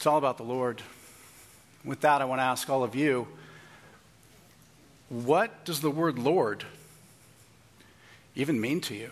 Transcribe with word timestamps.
It's 0.00 0.06
all 0.06 0.16
about 0.16 0.38
the 0.38 0.44
Lord. 0.44 0.80
With 1.84 2.00
that, 2.00 2.22
I 2.22 2.24
want 2.24 2.38
to 2.38 2.44
ask 2.44 2.70
all 2.70 2.82
of 2.82 2.94
you 2.94 3.28
what 5.10 5.66
does 5.66 5.82
the 5.82 5.90
word 5.90 6.18
Lord 6.18 6.64
even 8.34 8.58
mean 8.62 8.80
to 8.80 8.94
you? 8.94 9.10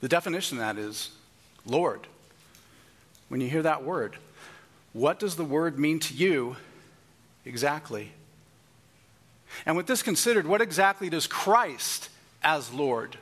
The 0.00 0.06
definition 0.06 0.58
of 0.58 0.60
that 0.60 0.80
is 0.80 1.10
Lord. 1.66 2.06
When 3.26 3.40
you 3.40 3.48
hear 3.48 3.62
that 3.62 3.82
word, 3.82 4.14
what 4.92 5.18
does 5.18 5.34
the 5.34 5.44
word 5.44 5.76
mean 5.76 5.98
to 5.98 6.14
you 6.14 6.54
exactly? 7.44 8.12
And 9.66 9.76
with 9.76 9.88
this 9.88 10.04
considered, 10.04 10.46
what 10.46 10.60
exactly 10.60 11.10
does 11.10 11.26
Christ 11.26 12.10
as 12.44 12.72
Lord 12.72 13.16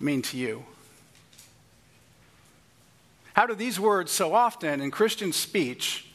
mean 0.00 0.20
to 0.22 0.36
you? 0.36 0.64
How 3.34 3.46
do 3.46 3.54
these 3.54 3.80
words 3.80 4.12
so 4.12 4.34
often 4.34 4.80
in 4.80 4.90
Christian 4.90 5.32
speech 5.32 6.06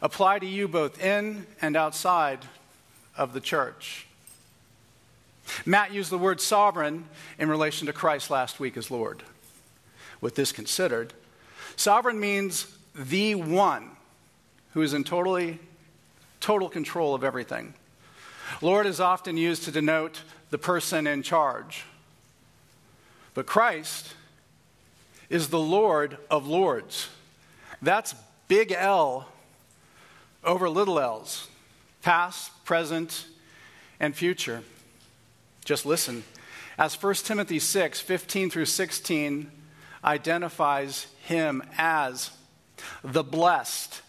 apply 0.00 0.38
to 0.38 0.46
you 0.46 0.68
both 0.68 1.02
in 1.02 1.46
and 1.60 1.76
outside 1.76 2.40
of 3.16 3.32
the 3.32 3.40
church? 3.40 4.06
Matt 5.64 5.92
used 5.92 6.10
the 6.10 6.18
word 6.18 6.40
sovereign 6.40 7.04
in 7.38 7.48
relation 7.48 7.86
to 7.86 7.92
Christ 7.92 8.30
last 8.30 8.58
week 8.58 8.76
as 8.76 8.90
Lord. 8.90 9.22
With 10.20 10.34
this 10.34 10.50
considered, 10.50 11.12
sovereign 11.76 12.18
means 12.18 12.76
the 12.94 13.34
one 13.34 13.90
who 14.72 14.82
is 14.82 14.94
in 14.94 15.04
totally 15.04 15.58
total 16.40 16.68
control 16.68 17.14
of 17.14 17.22
everything. 17.22 17.74
Lord 18.62 18.86
is 18.86 19.00
often 19.00 19.36
used 19.36 19.64
to 19.64 19.70
denote 19.70 20.22
the 20.50 20.58
person 20.58 21.06
in 21.06 21.22
charge. 21.22 21.84
But 23.34 23.46
Christ 23.46 24.14
is 25.28 25.48
the 25.48 25.58
Lord 25.58 26.18
of 26.30 26.46
Lords. 26.46 27.08
That's 27.82 28.14
big 28.48 28.72
L 28.72 29.28
over 30.44 30.68
little 30.68 30.98
l's, 30.98 31.48
past, 32.02 32.64
present, 32.64 33.26
and 33.98 34.14
future. 34.14 34.62
Just 35.64 35.84
listen. 35.84 36.22
As 36.78 37.00
1 37.00 37.14
Timothy 37.14 37.58
6 37.58 38.00
15 38.00 38.50
through 38.50 38.66
16 38.66 39.50
identifies 40.04 41.06
him 41.24 41.62
as 41.76 42.30
the 43.02 43.24
blessed 43.24 44.02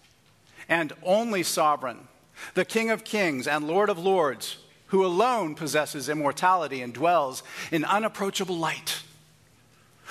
and 0.70 0.94
only 1.02 1.44
sovereign, 1.44 2.08
the 2.54 2.66
King 2.66 2.92
of 2.92 3.04
kings 3.04 3.48
and 3.48 3.68
Lord 3.68 3.90
of 3.90 3.98
lords, 3.98 4.58
who 4.88 5.06
alone 5.06 5.56
possesses 5.56 6.10
immortality 6.10 6.82
and 6.82 6.94
dwells 6.94 7.44
in 7.72 7.84
unapproachable 7.84 8.58
light, 8.58 9.02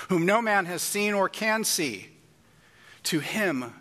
whom 0.09 0.27
no 0.27 0.41
man 0.43 0.67
has 0.67 0.83
seen 0.83 1.15
or 1.15 1.29
can 1.29 1.65
see. 1.65 2.09
To 3.05 3.21
him 3.21 3.73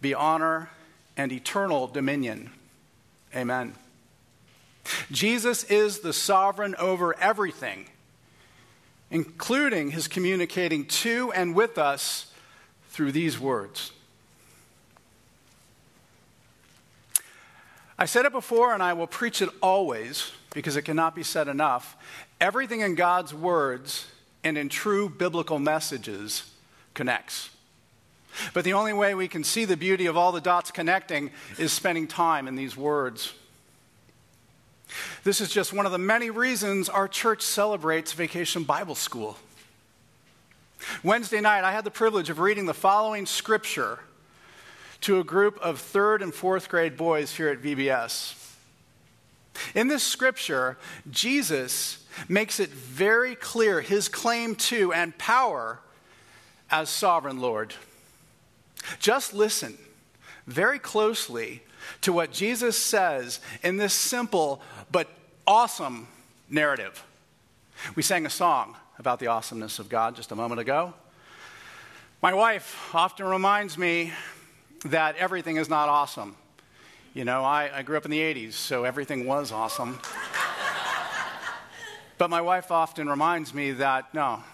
be 0.00 0.14
honor 0.14 0.70
and 1.16 1.32
eternal 1.32 1.86
dominion. 1.86 2.50
Amen. 3.34 3.74
Jesus 5.10 5.64
is 5.64 6.00
the 6.00 6.12
sovereign 6.12 6.74
over 6.78 7.18
everything, 7.18 7.86
including 9.10 9.92
his 9.92 10.08
communicating 10.08 10.86
to 10.86 11.32
and 11.32 11.54
with 11.54 11.78
us 11.78 12.32
through 12.90 13.12
these 13.12 13.38
words. 13.38 13.92
I 17.98 18.06
said 18.06 18.26
it 18.26 18.32
before 18.32 18.74
and 18.74 18.82
I 18.82 18.94
will 18.94 19.06
preach 19.06 19.40
it 19.40 19.48
always 19.62 20.32
because 20.52 20.76
it 20.76 20.82
cannot 20.82 21.14
be 21.14 21.22
said 21.22 21.46
enough. 21.46 21.96
Everything 22.40 22.80
in 22.80 22.96
God's 22.96 23.32
words 23.32 24.06
and 24.44 24.58
in 24.58 24.68
true 24.68 25.08
biblical 25.08 25.58
messages 25.58 26.50
connects. 26.94 27.50
But 28.54 28.64
the 28.64 28.72
only 28.72 28.92
way 28.92 29.14
we 29.14 29.28
can 29.28 29.44
see 29.44 29.64
the 29.64 29.76
beauty 29.76 30.06
of 30.06 30.16
all 30.16 30.32
the 30.32 30.40
dots 30.40 30.70
connecting 30.70 31.30
is 31.58 31.72
spending 31.72 32.06
time 32.06 32.48
in 32.48 32.56
these 32.56 32.76
words. 32.76 33.32
This 35.24 35.40
is 35.40 35.50
just 35.50 35.72
one 35.72 35.86
of 35.86 35.92
the 35.92 35.98
many 35.98 36.30
reasons 36.30 36.88
our 36.88 37.08
church 37.08 37.42
celebrates 37.42 38.12
Vacation 38.12 38.64
Bible 38.64 38.94
School. 38.94 39.38
Wednesday 41.02 41.40
night, 41.40 41.64
I 41.64 41.72
had 41.72 41.84
the 41.84 41.90
privilege 41.90 42.28
of 42.28 42.40
reading 42.40 42.66
the 42.66 42.74
following 42.74 43.26
scripture 43.26 44.00
to 45.02 45.20
a 45.20 45.24
group 45.24 45.58
of 45.58 45.78
third 45.78 46.22
and 46.22 46.34
fourth 46.34 46.68
grade 46.68 46.96
boys 46.96 47.36
here 47.36 47.48
at 47.48 47.62
VBS. 47.62 48.38
In 49.74 49.88
this 49.88 50.02
scripture, 50.02 50.78
Jesus 51.10 52.01
makes 52.28 52.60
it 52.60 52.70
very 52.70 53.34
clear 53.34 53.80
his 53.80 54.08
claim 54.08 54.54
to 54.54 54.92
and 54.92 55.16
power 55.18 55.80
as 56.70 56.88
sovereign 56.88 57.40
Lord. 57.40 57.74
Just 58.98 59.34
listen 59.34 59.78
very 60.46 60.78
closely 60.78 61.62
to 62.00 62.12
what 62.12 62.32
Jesus 62.32 62.76
says 62.76 63.40
in 63.62 63.76
this 63.76 63.94
simple 63.94 64.62
but 64.90 65.08
awesome 65.46 66.08
narrative. 66.48 67.04
We 67.94 68.02
sang 68.02 68.26
a 68.26 68.30
song 68.30 68.76
about 68.98 69.18
the 69.18 69.26
awesomeness 69.26 69.78
of 69.78 69.88
God 69.88 70.16
just 70.16 70.32
a 70.32 70.36
moment 70.36 70.60
ago. 70.60 70.94
My 72.22 72.32
wife 72.34 72.94
often 72.94 73.26
reminds 73.26 73.76
me 73.76 74.12
that 74.84 75.16
everything 75.16 75.56
is 75.56 75.68
not 75.68 75.88
awesome. 75.88 76.36
You 77.14 77.24
know, 77.24 77.44
I, 77.44 77.70
I 77.78 77.82
grew 77.82 77.96
up 77.96 78.04
in 78.04 78.10
the 78.10 78.20
80s, 78.20 78.52
so 78.52 78.84
everything 78.84 79.26
was 79.26 79.52
awesome. 79.52 79.98
But 82.22 82.30
my 82.30 82.40
wife 82.40 82.70
often 82.70 83.08
reminds 83.08 83.52
me 83.52 83.72
that 83.72 84.14
no, 84.14 84.44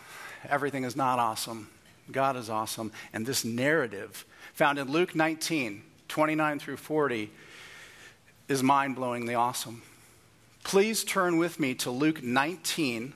everything 0.48 0.84
is 0.84 0.96
not 0.96 1.18
awesome. 1.18 1.68
God 2.10 2.34
is 2.34 2.48
awesome. 2.48 2.90
And 3.12 3.26
this 3.26 3.44
narrative 3.44 4.24
found 4.54 4.78
in 4.78 4.90
Luke 4.90 5.14
19, 5.14 5.82
29 6.08 6.58
through 6.60 6.78
40, 6.78 7.30
is 8.48 8.62
mind 8.62 8.96
blowingly 8.96 9.38
awesome. 9.38 9.82
Please 10.64 11.04
turn 11.04 11.36
with 11.36 11.60
me 11.60 11.74
to 11.74 11.90
Luke 11.90 12.22
19, 12.22 13.12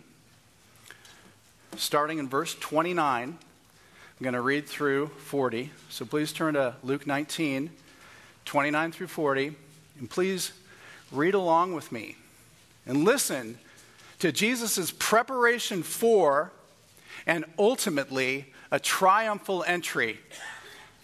starting 1.76 2.18
in 2.18 2.28
verse 2.28 2.54
29. 2.54 3.28
I'm 3.30 3.38
going 4.22 4.34
to 4.34 4.42
read 4.42 4.68
through 4.68 5.06
40. 5.16 5.70
So 5.88 6.04
please 6.04 6.30
turn 6.30 6.52
to 6.52 6.74
Luke 6.82 7.06
19, 7.06 7.70
29 8.44 8.92
through 8.92 9.06
40, 9.06 9.56
and 9.98 10.10
please 10.10 10.52
read 11.10 11.32
along 11.32 11.72
with 11.72 11.90
me 11.90 12.16
and 12.84 13.04
listen 13.04 13.56
to 14.22 14.30
Jesus' 14.30 14.92
preparation 14.92 15.82
for 15.82 16.52
and 17.26 17.44
ultimately 17.58 18.52
a 18.70 18.78
triumphal 18.78 19.64
entry 19.66 20.20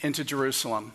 into 0.01 0.23
Jerusalem. 0.23 0.93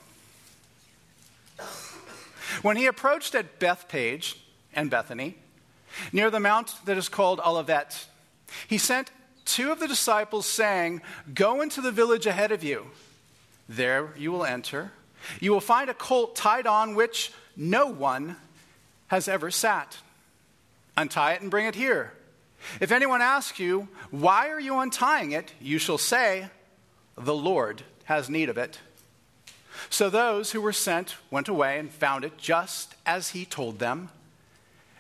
When 2.61 2.77
he 2.77 2.85
approached 2.85 3.35
at 3.35 3.59
Bethphage 3.59 4.37
and 4.73 4.89
Bethany, 4.89 5.35
near 6.13 6.31
the 6.31 6.39
mount 6.39 6.73
that 6.85 6.97
is 6.97 7.09
called 7.09 7.41
Olivet. 7.45 8.07
He 8.69 8.77
sent 8.77 9.11
two 9.43 9.73
of 9.73 9.81
the 9.81 9.87
disciples, 9.89 10.45
saying, 10.45 11.01
Go 11.33 11.59
into 11.59 11.81
the 11.81 11.91
village 11.91 12.25
ahead 12.25 12.53
of 12.53 12.63
you. 12.63 12.85
There 13.67 14.13
you 14.17 14.31
will 14.31 14.45
enter. 14.45 14.93
You 15.41 15.51
will 15.51 15.59
find 15.59 15.89
a 15.89 15.93
colt 15.93 16.37
tied 16.37 16.67
on 16.67 16.95
which 16.95 17.33
no 17.57 17.87
one 17.87 18.37
has 19.07 19.27
ever 19.27 19.51
sat. 19.51 19.97
Untie 20.95 21.33
it 21.33 21.41
and 21.41 21.51
bring 21.51 21.65
it 21.65 21.75
here. 21.75 22.13
If 22.79 22.91
anyone 22.91 23.21
asks 23.21 23.59
you, 23.59 23.87
Why 24.11 24.49
are 24.49 24.59
you 24.59 24.79
untying 24.79 25.31
it? 25.31 25.53
you 25.59 25.79
shall 25.79 25.97
say, 25.97 26.49
The 27.15 27.35
Lord 27.35 27.83
has 28.05 28.29
need 28.29 28.49
of 28.49 28.57
it. 28.57 28.79
So 29.89 30.09
those 30.09 30.51
who 30.51 30.61
were 30.61 30.73
sent 30.73 31.15
went 31.29 31.47
away 31.47 31.79
and 31.79 31.91
found 31.91 32.23
it 32.23 32.37
just 32.37 32.95
as 33.05 33.29
he 33.29 33.45
told 33.45 33.79
them. 33.79 34.09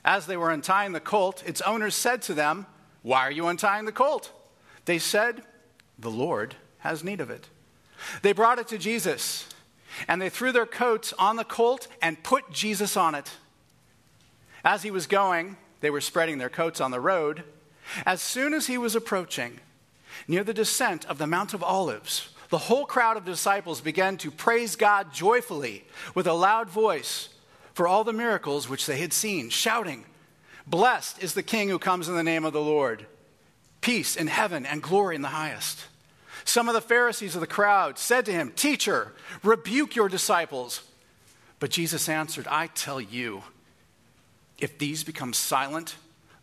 As 0.03 0.25
they 0.25 0.35
were 0.35 0.51
untying 0.51 0.91
the 0.91 0.99
colt, 0.99 1.43
its 1.45 1.61
owners 1.61 1.95
said 1.95 2.21
to 2.23 2.33
them, 2.33 2.65
Why 3.01 3.21
are 3.21 3.31
you 3.31 3.47
untying 3.47 3.85
the 3.85 3.91
colt? 3.91 4.31
They 4.85 4.99
said, 4.99 5.43
The 5.97 6.11
Lord 6.11 6.55
has 6.79 7.03
need 7.03 7.21
of 7.21 7.29
it. 7.29 7.47
They 8.21 8.33
brought 8.33 8.59
it 8.59 8.67
to 8.69 8.77
Jesus, 8.77 9.47
and 10.07 10.21
they 10.21 10.29
threw 10.29 10.51
their 10.51 10.65
coats 10.65 11.13
on 11.17 11.37
the 11.37 11.45
colt 11.45 11.87
and 12.01 12.21
put 12.21 12.51
Jesus 12.51 12.97
on 12.97 13.15
it. 13.15 13.31
As 14.65 14.83
he 14.83 14.91
was 14.91 15.07
going, 15.07 15.55
they 15.83 15.89
were 15.89 15.99
spreading 15.99 16.37
their 16.37 16.49
coats 16.49 16.79
on 16.79 16.91
the 16.91 16.99
road. 17.01 17.43
As 18.05 18.21
soon 18.21 18.53
as 18.53 18.67
he 18.67 18.77
was 18.77 18.95
approaching, 18.95 19.59
near 20.29 20.41
the 20.41 20.53
descent 20.53 21.05
of 21.07 21.17
the 21.17 21.27
Mount 21.27 21.53
of 21.53 21.61
Olives, 21.61 22.29
the 22.47 22.57
whole 22.57 22.85
crowd 22.85 23.17
of 23.17 23.25
disciples 23.25 23.81
began 23.81 24.15
to 24.19 24.31
praise 24.31 24.77
God 24.77 25.13
joyfully 25.13 25.83
with 26.15 26.25
a 26.25 26.31
loud 26.31 26.69
voice 26.69 27.27
for 27.73 27.85
all 27.85 28.05
the 28.05 28.13
miracles 28.13 28.69
which 28.69 28.85
they 28.85 28.97
had 28.97 29.11
seen, 29.11 29.49
shouting, 29.49 30.05
Blessed 30.65 31.21
is 31.21 31.33
the 31.33 31.43
King 31.43 31.67
who 31.67 31.79
comes 31.79 32.07
in 32.07 32.15
the 32.15 32.23
name 32.23 32.45
of 32.45 32.53
the 32.53 32.61
Lord. 32.61 33.05
Peace 33.81 34.15
in 34.15 34.27
heaven 34.27 34.65
and 34.65 34.81
glory 34.81 35.17
in 35.17 35.21
the 35.21 35.27
highest. 35.27 35.87
Some 36.45 36.69
of 36.69 36.75
the 36.75 36.81
Pharisees 36.81 37.35
of 37.35 37.41
the 37.41 37.47
crowd 37.47 37.99
said 37.99 38.25
to 38.27 38.31
him, 38.31 38.53
Teacher, 38.55 39.11
rebuke 39.43 39.97
your 39.97 40.07
disciples. 40.07 40.81
But 41.59 41.71
Jesus 41.71 42.07
answered, 42.07 42.47
I 42.47 42.67
tell 42.67 43.01
you, 43.01 43.43
if 44.63 44.77
these 44.77 45.03
become 45.03 45.33
silent, 45.33 45.95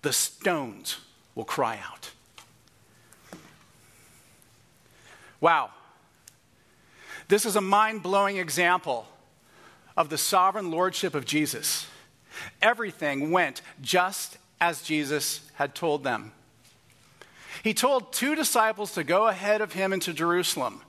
the 0.03 0.13
stones 0.13 0.99
will 1.35 1.47
cry 1.47 1.81
out. 1.83 2.11
Wow. 5.41 5.71
This 7.29 7.47
is 7.47 7.57
a 7.57 7.63
mind 7.63 8.03
blowing 8.03 8.37
example 8.37 9.07
of 9.97 10.11
the 10.11 10.19
sovereign 10.19 10.71
lordship 10.71 11.15
of 11.15 11.25
Jesus. 11.25 11.87
Everything 12.61 13.31
went 13.31 13.63
just 13.81 14.37
as 14.61 14.83
Jesus 14.83 15.41
had 15.55 15.75
told 15.75 16.05
them. 16.05 16.33
He 17.65 17.73
told 17.73 18.13
two 18.13 18.35
disciples 18.35 18.93
to 18.93 19.03
go 19.03 19.29
ahead 19.29 19.63
of 19.63 19.73
him 19.73 19.95
into 19.95 20.13
Jerusalem 20.13 20.83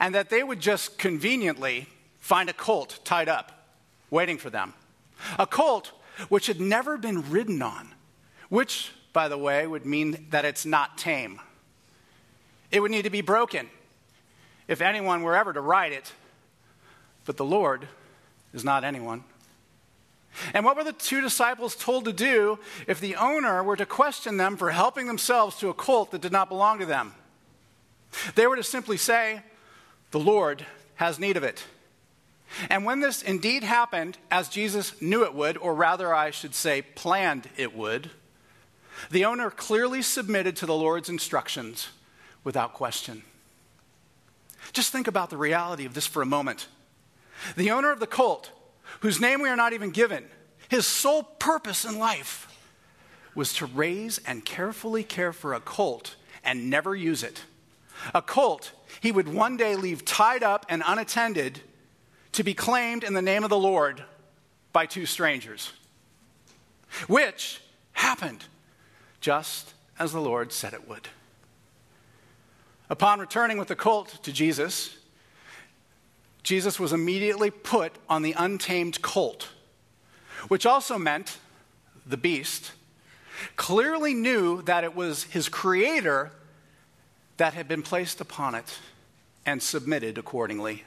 and 0.00 0.14
that 0.14 0.30
they 0.30 0.42
would 0.42 0.60
just 0.60 0.96
conveniently 0.96 1.86
find 2.18 2.48
a 2.48 2.54
colt 2.54 3.00
tied 3.04 3.28
up, 3.28 3.74
waiting 4.08 4.38
for 4.38 4.48
them. 4.48 4.72
A 5.38 5.46
colt 5.46 5.92
which 6.28 6.46
had 6.46 6.60
never 6.60 6.96
been 6.96 7.30
ridden 7.30 7.62
on, 7.62 7.94
which, 8.48 8.92
by 9.12 9.28
the 9.28 9.38
way, 9.38 9.66
would 9.66 9.86
mean 9.86 10.26
that 10.30 10.44
it's 10.44 10.66
not 10.66 10.98
tame. 10.98 11.40
It 12.70 12.80
would 12.80 12.90
need 12.90 13.04
to 13.04 13.10
be 13.10 13.20
broken 13.20 13.68
if 14.66 14.80
anyone 14.80 15.22
were 15.22 15.36
ever 15.36 15.52
to 15.52 15.60
ride 15.60 15.92
it, 15.92 16.12
but 17.24 17.36
the 17.36 17.44
Lord 17.44 17.88
is 18.52 18.64
not 18.64 18.84
anyone. 18.84 19.24
And 20.54 20.64
what 20.64 20.76
were 20.76 20.84
the 20.84 20.92
two 20.92 21.20
disciples 21.20 21.74
told 21.74 22.04
to 22.04 22.12
do 22.12 22.58
if 22.86 23.00
the 23.00 23.16
owner 23.16 23.62
were 23.62 23.76
to 23.76 23.86
question 23.86 24.36
them 24.36 24.56
for 24.56 24.70
helping 24.70 25.06
themselves 25.06 25.56
to 25.56 25.68
a 25.68 25.74
colt 25.74 26.10
that 26.10 26.20
did 26.20 26.32
not 26.32 26.48
belong 26.48 26.78
to 26.78 26.86
them? 26.86 27.14
They 28.34 28.46
were 28.46 28.56
to 28.56 28.62
simply 28.62 28.96
say, 28.96 29.42
The 30.10 30.20
Lord 30.20 30.64
has 30.96 31.18
need 31.18 31.36
of 31.36 31.44
it. 31.44 31.64
And 32.70 32.84
when 32.84 33.00
this 33.00 33.22
indeed 33.22 33.62
happened, 33.62 34.18
as 34.30 34.48
Jesus 34.48 35.00
knew 35.00 35.24
it 35.24 35.34
would, 35.34 35.58
or 35.58 35.74
rather, 35.74 36.14
I 36.14 36.30
should 36.30 36.54
say, 36.54 36.82
planned 36.82 37.48
it 37.56 37.74
would, 37.76 38.10
the 39.10 39.24
owner 39.24 39.50
clearly 39.50 40.02
submitted 40.02 40.56
to 40.56 40.66
the 40.66 40.74
Lord's 40.74 41.08
instructions 41.08 41.88
without 42.44 42.74
question. 42.74 43.22
Just 44.72 44.92
think 44.92 45.06
about 45.06 45.30
the 45.30 45.36
reality 45.36 45.84
of 45.84 45.94
this 45.94 46.06
for 46.06 46.22
a 46.22 46.26
moment. 46.26 46.68
The 47.56 47.70
owner 47.70 47.92
of 47.92 48.00
the 48.00 48.06
colt 48.06 48.50
whose 49.00 49.20
name 49.20 49.40
we 49.40 49.48
are 49.48 49.56
not 49.56 49.72
even 49.72 49.90
given, 49.90 50.24
his 50.68 50.86
sole 50.86 51.22
purpose 51.22 51.84
in 51.84 51.98
life 51.98 52.46
was 53.34 53.54
to 53.54 53.66
raise 53.66 54.18
and 54.26 54.44
carefully 54.44 55.04
care 55.04 55.32
for 55.32 55.54
a 55.54 55.60
colt 55.60 56.16
and 56.42 56.68
never 56.68 56.94
use 56.94 57.22
it. 57.22 57.44
A 58.14 58.22
colt 58.22 58.72
he 59.00 59.12
would 59.12 59.28
one 59.28 59.56
day 59.56 59.76
leave 59.76 60.04
tied 60.04 60.42
up 60.42 60.66
and 60.68 60.82
unattended 60.86 61.60
to 62.32 62.42
be 62.42 62.54
claimed 62.54 63.04
in 63.04 63.14
the 63.14 63.22
name 63.22 63.44
of 63.44 63.50
the 63.50 63.58
Lord 63.58 64.02
by 64.72 64.86
two 64.86 65.06
strangers, 65.06 65.72
which 67.06 67.60
happened 67.92 68.44
just 69.20 69.74
as 69.98 70.12
the 70.12 70.20
Lord 70.20 70.52
said 70.52 70.72
it 70.72 70.88
would. 70.88 71.08
Upon 72.90 73.20
returning 73.20 73.58
with 73.58 73.68
the 73.68 73.76
colt 73.76 74.22
to 74.22 74.32
Jesus, 74.32 74.96
Jesus 76.42 76.80
was 76.80 76.92
immediately 76.92 77.50
put 77.50 77.92
on 78.08 78.22
the 78.22 78.32
untamed 78.32 79.02
colt, 79.02 79.48
which 80.48 80.64
also 80.64 80.96
meant 80.96 81.38
the 82.06 82.16
beast 82.16 82.72
clearly 83.56 84.14
knew 84.14 84.62
that 84.62 84.84
it 84.84 84.94
was 84.94 85.24
his 85.24 85.48
creator 85.48 86.30
that 87.36 87.54
had 87.54 87.68
been 87.68 87.82
placed 87.82 88.20
upon 88.20 88.54
it 88.54 88.78
and 89.46 89.62
submitted 89.62 90.18
accordingly. 90.18 90.84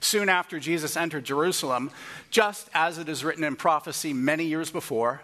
Soon 0.00 0.28
after 0.28 0.60
Jesus 0.60 0.96
entered 0.96 1.24
Jerusalem, 1.24 1.90
just 2.30 2.68
as 2.74 2.98
it 2.98 3.08
is 3.08 3.24
written 3.24 3.44
in 3.44 3.56
prophecy 3.56 4.12
many 4.12 4.44
years 4.44 4.70
before, 4.70 5.22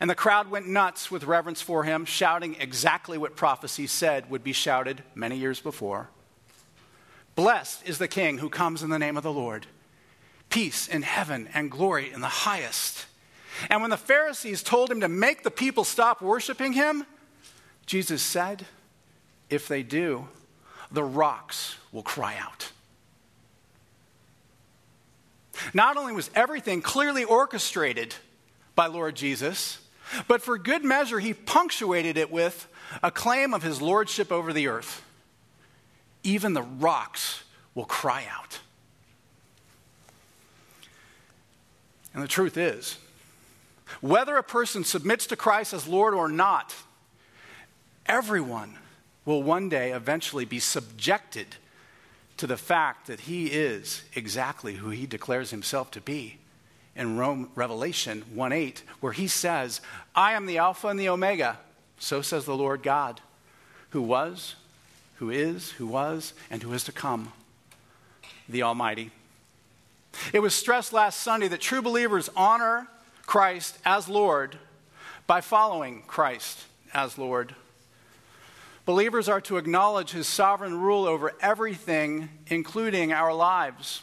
and 0.00 0.08
the 0.08 0.14
crowd 0.14 0.50
went 0.50 0.66
nuts 0.66 1.10
with 1.10 1.24
reverence 1.24 1.60
for 1.60 1.84
him, 1.84 2.06
shouting 2.06 2.56
exactly 2.58 3.18
what 3.18 3.36
prophecy 3.36 3.86
said 3.86 4.30
would 4.30 4.42
be 4.42 4.54
shouted 4.54 5.02
many 5.14 5.36
years 5.36 5.60
before. 5.60 6.08
Blessed 7.34 7.86
is 7.86 7.98
the 7.98 8.08
King 8.08 8.38
who 8.38 8.48
comes 8.48 8.82
in 8.82 8.90
the 8.90 8.98
name 8.98 9.18
of 9.18 9.22
the 9.22 9.32
Lord. 9.32 9.66
Peace 10.48 10.88
in 10.88 11.02
heaven 11.02 11.48
and 11.54 11.70
glory 11.70 12.10
in 12.12 12.22
the 12.22 12.28
highest. 12.28 13.06
And 13.68 13.82
when 13.82 13.90
the 13.90 13.96
Pharisees 13.96 14.62
told 14.62 14.90
him 14.90 15.00
to 15.00 15.08
make 15.08 15.42
the 15.42 15.50
people 15.50 15.84
stop 15.84 16.22
worshiping 16.22 16.72
him, 16.72 17.04
Jesus 17.84 18.22
said, 18.22 18.64
If 19.50 19.68
they 19.68 19.82
do, 19.82 20.28
the 20.90 21.04
rocks 21.04 21.76
will 21.92 22.02
cry 22.02 22.36
out. 22.38 22.72
Not 25.74 25.96
only 25.96 26.12
was 26.12 26.30
everything 26.34 26.82
clearly 26.82 27.24
orchestrated 27.24 28.14
by 28.74 28.86
Lord 28.86 29.14
Jesus, 29.16 29.78
but 30.26 30.42
for 30.42 30.58
good 30.58 30.84
measure, 30.84 31.18
he 31.18 31.34
punctuated 31.34 32.16
it 32.16 32.30
with 32.30 32.66
a 33.02 33.10
claim 33.10 33.54
of 33.54 33.62
his 33.62 33.80
lordship 33.80 34.32
over 34.32 34.52
the 34.52 34.68
earth 34.68 35.02
even 36.22 36.52
the 36.52 36.62
rocks 36.62 37.44
will 37.74 37.84
cry 37.84 38.26
out. 38.30 38.60
And 42.12 42.22
the 42.22 42.28
truth 42.28 42.56
is, 42.56 42.98
whether 44.00 44.36
a 44.36 44.42
person 44.42 44.84
submits 44.84 45.26
to 45.28 45.36
Christ 45.36 45.72
as 45.72 45.86
Lord 45.86 46.14
or 46.14 46.28
not, 46.28 46.74
everyone 48.06 48.76
will 49.24 49.42
one 49.42 49.68
day 49.68 49.92
eventually 49.92 50.44
be 50.44 50.58
subjected 50.58 51.46
to 52.40 52.46
the 52.46 52.56
fact 52.56 53.06
that 53.06 53.20
he 53.20 53.48
is 53.48 54.02
exactly 54.14 54.76
who 54.76 54.88
he 54.88 55.04
declares 55.04 55.50
himself 55.50 55.90
to 55.90 56.00
be. 56.00 56.38
In 56.96 57.18
Rome, 57.18 57.50
Revelation 57.54 58.24
1 58.32 58.50
8, 58.50 58.82
where 59.00 59.12
he 59.12 59.28
says, 59.28 59.82
I 60.14 60.32
am 60.32 60.46
the 60.46 60.56
Alpha 60.56 60.88
and 60.88 60.98
the 60.98 61.10
Omega, 61.10 61.58
so 61.98 62.22
says 62.22 62.46
the 62.46 62.56
Lord 62.56 62.82
God, 62.82 63.20
who 63.90 64.00
was, 64.00 64.54
who 65.16 65.28
is, 65.28 65.72
who 65.72 65.86
was, 65.86 66.32
and 66.50 66.62
who 66.62 66.72
is 66.72 66.82
to 66.84 66.92
come, 66.92 67.34
the 68.48 68.62
Almighty. 68.62 69.10
It 70.32 70.40
was 70.40 70.54
stressed 70.54 70.94
last 70.94 71.20
Sunday 71.20 71.48
that 71.48 71.60
true 71.60 71.82
believers 71.82 72.30
honor 72.34 72.88
Christ 73.26 73.76
as 73.84 74.08
Lord 74.08 74.56
by 75.26 75.42
following 75.42 76.04
Christ 76.06 76.64
as 76.94 77.18
Lord. 77.18 77.54
Believers 78.90 79.28
are 79.28 79.40
to 79.42 79.56
acknowledge 79.56 80.10
his 80.10 80.26
sovereign 80.26 80.80
rule 80.80 81.06
over 81.06 81.32
everything, 81.40 82.28
including 82.48 83.12
our 83.12 83.32
lives. 83.32 84.02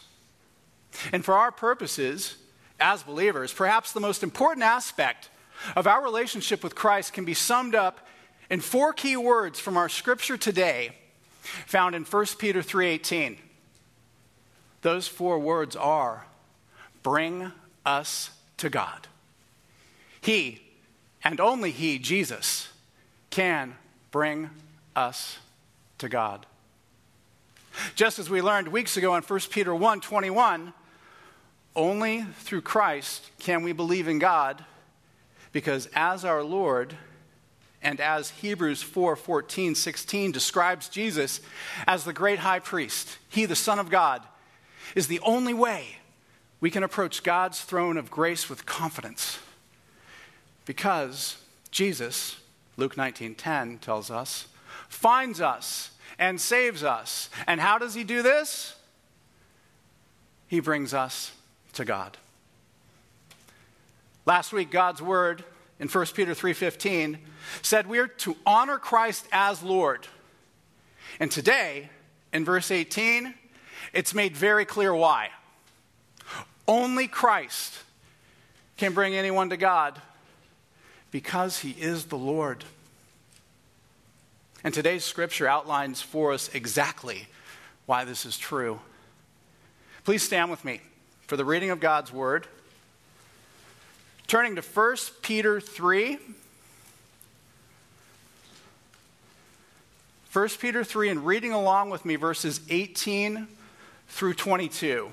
And 1.12 1.22
for 1.22 1.34
our 1.34 1.52
purposes, 1.52 2.38
as 2.80 3.02
believers, 3.02 3.52
perhaps 3.52 3.92
the 3.92 4.00
most 4.00 4.22
important 4.22 4.64
aspect 4.64 5.28
of 5.76 5.86
our 5.86 6.02
relationship 6.02 6.64
with 6.64 6.74
Christ 6.74 7.12
can 7.12 7.26
be 7.26 7.34
summed 7.34 7.74
up 7.74 8.08
in 8.48 8.62
four 8.62 8.94
key 8.94 9.14
words 9.18 9.60
from 9.60 9.76
our 9.76 9.90
scripture 9.90 10.38
today 10.38 10.96
found 11.66 11.94
in 11.94 12.06
1 12.06 12.38
Peter 12.38 12.62
3:18. 12.62 13.36
Those 14.80 15.06
four 15.06 15.38
words 15.38 15.76
are 15.76 16.24
bring 17.02 17.52
us 17.84 18.30
to 18.56 18.70
God. 18.70 19.06
He 20.22 20.62
and 21.22 21.40
only 21.40 21.72
he, 21.72 21.98
Jesus, 21.98 22.68
can 23.28 23.76
bring 24.10 24.48
us 24.94 25.38
to 25.98 26.08
God. 26.08 26.46
Just 27.94 28.18
as 28.18 28.28
we 28.28 28.42
learned 28.42 28.68
weeks 28.68 28.96
ago 28.96 29.14
in 29.14 29.22
1 29.22 29.40
Peter 29.50 29.74
1 29.74 30.00
21, 30.00 30.72
only 31.76 32.22
through 32.40 32.62
Christ 32.62 33.30
can 33.38 33.62
we 33.62 33.72
believe 33.72 34.08
in 34.08 34.18
God 34.18 34.64
because 35.52 35.88
as 35.94 36.24
our 36.24 36.42
Lord, 36.42 36.96
and 37.82 38.00
as 38.00 38.30
Hebrews 38.30 38.82
4 38.82 39.16
14, 39.16 39.74
16 39.74 40.32
describes 40.32 40.88
Jesus 40.88 41.40
as 41.86 42.04
the 42.04 42.12
great 42.12 42.40
high 42.40 42.58
priest, 42.58 43.18
he, 43.28 43.44
the 43.44 43.56
Son 43.56 43.78
of 43.78 43.90
God, 43.90 44.22
is 44.94 45.06
the 45.06 45.20
only 45.20 45.54
way 45.54 45.98
we 46.60 46.70
can 46.70 46.82
approach 46.82 47.22
God's 47.22 47.60
throne 47.60 47.96
of 47.96 48.10
grace 48.10 48.48
with 48.48 48.66
confidence. 48.66 49.38
Because 50.64 51.38
Jesus, 51.70 52.36
Luke 52.76 52.96
19 52.96 53.34
10 53.34 53.78
tells 53.78 54.10
us, 54.10 54.48
finds 54.88 55.40
us 55.40 55.90
and 56.18 56.40
saves 56.40 56.82
us. 56.82 57.30
And 57.46 57.60
how 57.60 57.78
does 57.78 57.94
he 57.94 58.04
do 58.04 58.22
this? 58.22 58.74
He 60.48 60.60
brings 60.60 60.94
us 60.94 61.32
to 61.74 61.84
God. 61.84 62.16
Last 64.26 64.52
week, 64.52 64.70
God's 64.70 65.00
word 65.00 65.44
in 65.78 65.88
1 65.88 66.14
Peter 66.14 66.34
3:15 66.34 67.18
said 67.62 67.86
we 67.86 67.98
are 67.98 68.08
to 68.08 68.36
honor 68.44 68.78
Christ 68.78 69.26
as 69.32 69.62
Lord. 69.62 70.06
And 71.20 71.30
today, 71.30 71.90
in 72.32 72.44
verse 72.44 72.70
18, 72.70 73.34
it's 73.92 74.14
made 74.14 74.36
very 74.36 74.64
clear 74.64 74.94
why. 74.94 75.30
Only 76.66 77.08
Christ 77.08 77.78
can 78.76 78.92
bring 78.92 79.14
anyone 79.14 79.50
to 79.50 79.56
God 79.56 80.00
because 81.10 81.60
he 81.60 81.70
is 81.70 82.06
the 82.06 82.18
Lord. 82.18 82.64
And 84.68 84.74
today's 84.74 85.02
scripture 85.02 85.48
outlines 85.48 86.02
for 86.02 86.34
us 86.34 86.50
exactly 86.52 87.26
why 87.86 88.04
this 88.04 88.26
is 88.26 88.36
true. 88.36 88.80
Please 90.04 90.22
stand 90.22 90.50
with 90.50 90.62
me 90.62 90.82
for 91.26 91.38
the 91.38 91.44
reading 91.46 91.70
of 91.70 91.80
God's 91.80 92.12
word. 92.12 92.46
Turning 94.26 94.56
to 94.56 94.60
1 94.60 94.96
Peter 95.22 95.58
3. 95.58 96.18
1 100.34 100.48
Peter 100.60 100.84
3 100.84 101.08
and 101.08 101.24
reading 101.24 101.52
along 101.52 101.88
with 101.88 102.04
me 102.04 102.16
verses 102.16 102.60
18 102.68 103.48
through 104.08 104.34
22. 104.34 105.10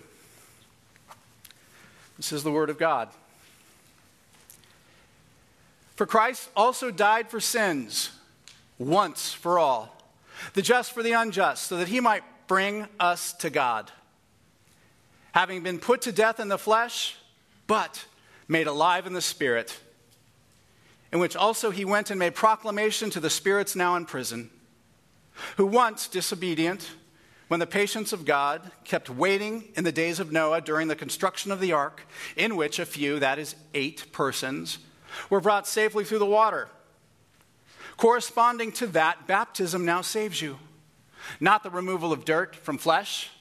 This 2.17 2.33
is 2.33 2.43
the 2.43 2.51
Word 2.51 2.69
of 2.69 2.77
God. 2.77 3.07
For 5.95 6.05
Christ 6.05 6.49
also 6.57 6.91
died 6.91 7.29
for 7.29 7.39
sins 7.39 8.11
once 8.77 9.33
for 9.33 9.57
all, 9.59 9.95
the 10.53 10.61
just 10.61 10.91
for 10.91 11.03
the 11.03 11.13
unjust, 11.13 11.67
so 11.67 11.77
that 11.77 11.87
he 11.87 11.99
might 11.99 12.23
bring 12.47 12.87
us 12.99 13.33
to 13.33 13.49
God. 13.49 13.91
Having 15.33 15.63
been 15.63 15.79
put 15.79 16.01
to 16.03 16.11
death 16.11 16.39
in 16.39 16.47
the 16.47 16.57
flesh, 16.57 17.15
but 17.67 18.05
made 18.47 18.67
alive 18.67 19.07
in 19.07 19.13
the 19.13 19.21
Spirit, 19.21 19.79
in 21.11 21.19
which 21.19 21.35
also 21.35 21.71
he 21.71 21.85
went 21.85 22.09
and 22.09 22.19
made 22.19 22.35
proclamation 22.35 23.09
to 23.09 23.19
the 23.19 23.29
spirits 23.29 23.75
now 23.75 23.95
in 23.95 24.05
prison, 24.05 24.49
who 25.57 25.65
once 25.65 26.07
disobedient, 26.07 26.91
when 27.47 27.59
the 27.59 27.67
patience 27.67 28.11
of 28.11 28.25
God 28.25 28.71
kept 28.83 29.09
waiting 29.09 29.65
in 29.75 29.83
the 29.83 29.91
days 29.91 30.19
of 30.19 30.31
Noah 30.31 30.61
during 30.61 30.87
the 30.87 30.95
construction 30.95 31.51
of 31.51 31.59
the 31.59 31.73
ark, 31.73 32.01
in 32.35 32.55
which 32.55 32.79
a 32.79 32.85
few, 32.85 33.19
that 33.19 33.37
is, 33.37 33.55
eight 33.73 34.11
persons, 34.11 34.79
were 35.29 35.39
brought 35.39 35.67
safely 35.67 36.03
through 36.03 36.19
the 36.19 36.25
water. 36.25 36.69
Corresponding 37.97 38.71
to 38.73 38.87
that, 38.87 39.27
baptism 39.27 39.85
now 39.85 40.01
saves 40.01 40.41
you. 40.41 40.57
Not 41.39 41.63
the 41.63 41.69
removal 41.69 42.11
of 42.11 42.25
dirt 42.25 42.55
from 42.55 42.77
flesh, 42.77 43.31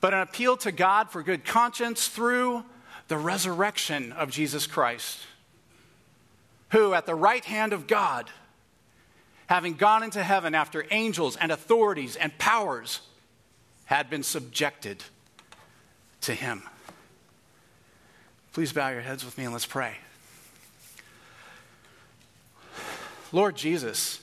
but 0.00 0.14
an 0.14 0.20
appeal 0.20 0.56
to 0.58 0.72
God 0.72 1.10
for 1.10 1.22
good 1.22 1.44
conscience 1.44 2.08
through 2.08 2.64
the 3.08 3.16
resurrection 3.16 4.12
of 4.12 4.30
Jesus 4.30 4.66
Christ, 4.66 5.18
who, 6.70 6.94
at 6.94 7.06
the 7.06 7.14
right 7.14 7.44
hand 7.44 7.72
of 7.72 7.86
God, 7.86 8.30
having 9.46 9.74
gone 9.74 10.02
into 10.02 10.22
heaven 10.22 10.54
after 10.54 10.84
angels 10.90 11.36
and 11.36 11.50
authorities 11.50 12.16
and 12.16 12.36
powers 12.38 13.00
had 13.86 14.10
been 14.10 14.22
subjected 14.22 15.02
to 16.20 16.34
him. 16.34 16.62
Please 18.52 18.72
bow 18.72 18.90
your 18.90 19.00
heads 19.00 19.24
with 19.24 19.38
me 19.38 19.44
and 19.44 19.52
let's 19.52 19.66
pray. 19.66 19.96
Lord 23.32 23.56
Jesus, 23.56 24.20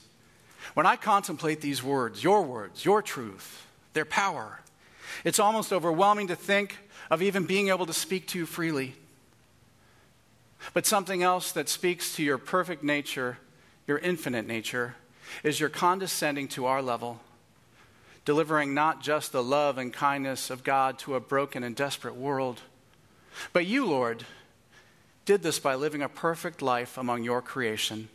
when 0.73 0.85
I 0.85 0.95
contemplate 0.95 1.61
these 1.61 1.83
words, 1.83 2.23
your 2.23 2.41
words, 2.41 2.83
your 2.83 3.01
truth, 3.01 3.65
their 3.93 4.05
power, 4.05 4.59
it's 5.23 5.39
almost 5.39 5.71
overwhelming 5.71 6.27
to 6.27 6.35
think 6.35 6.77
of 7.09 7.21
even 7.21 7.45
being 7.45 7.69
able 7.69 7.85
to 7.85 7.93
speak 7.93 8.27
to 8.27 8.39
you 8.39 8.45
freely. 8.45 8.95
But 10.73 10.85
something 10.85 11.21
else 11.21 11.51
that 11.51 11.69
speaks 11.69 12.15
to 12.15 12.23
your 12.23 12.37
perfect 12.37 12.83
nature, 12.83 13.37
your 13.87 13.99
infinite 13.99 14.47
nature, 14.47 14.95
is 15.43 15.59
your 15.59 15.69
condescending 15.69 16.47
to 16.49 16.65
our 16.65 16.81
level 16.81 17.19
delivering 18.25 18.73
not 18.73 19.01
just 19.01 19.31
the 19.31 19.43
love 19.43 19.77
and 19.77 19.93
kindness 19.93 20.49
of 20.49 20.63
God 20.63 20.97
to 20.99 21.15
a 21.15 21.19
broken 21.19 21.63
and 21.63 21.75
desperate 21.75 22.15
world, 22.15 22.59
but 23.53 23.67
you, 23.67 23.85
Lord, 23.85 24.25
did 25.25 25.43
this 25.43 25.59
by 25.59 25.75
living 25.75 26.01
a 26.01 26.09
perfect 26.09 26.61
life 26.61 26.97
among 26.97 27.23
your 27.23 27.41
creation. 27.41 28.09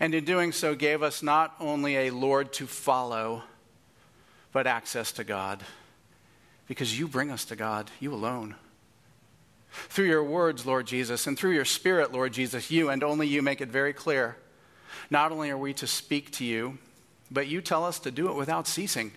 And 0.00 0.14
in 0.14 0.24
doing 0.24 0.52
so, 0.52 0.74
gave 0.74 1.02
us 1.02 1.22
not 1.22 1.54
only 1.60 1.96
a 1.96 2.10
Lord 2.10 2.52
to 2.54 2.66
follow, 2.66 3.42
but 4.52 4.66
access 4.66 5.12
to 5.12 5.24
God. 5.24 5.62
Because 6.66 6.98
you 6.98 7.06
bring 7.06 7.30
us 7.30 7.44
to 7.46 7.56
God, 7.56 7.90
you 8.00 8.12
alone. 8.12 8.54
Through 9.70 10.06
your 10.06 10.24
words, 10.24 10.64
Lord 10.64 10.86
Jesus, 10.86 11.26
and 11.26 11.38
through 11.38 11.52
your 11.52 11.64
Spirit, 11.64 12.12
Lord 12.12 12.32
Jesus, 12.32 12.70
you 12.70 12.88
and 12.88 13.02
only 13.02 13.26
you 13.26 13.42
make 13.42 13.60
it 13.60 13.68
very 13.68 13.92
clear. 13.92 14.36
Not 15.10 15.32
only 15.32 15.50
are 15.50 15.58
we 15.58 15.74
to 15.74 15.86
speak 15.86 16.30
to 16.32 16.44
you, 16.44 16.78
but 17.30 17.46
you 17.46 17.60
tell 17.60 17.84
us 17.84 17.98
to 18.00 18.10
do 18.10 18.28
it 18.28 18.36
without 18.36 18.66
ceasing. 18.66 19.12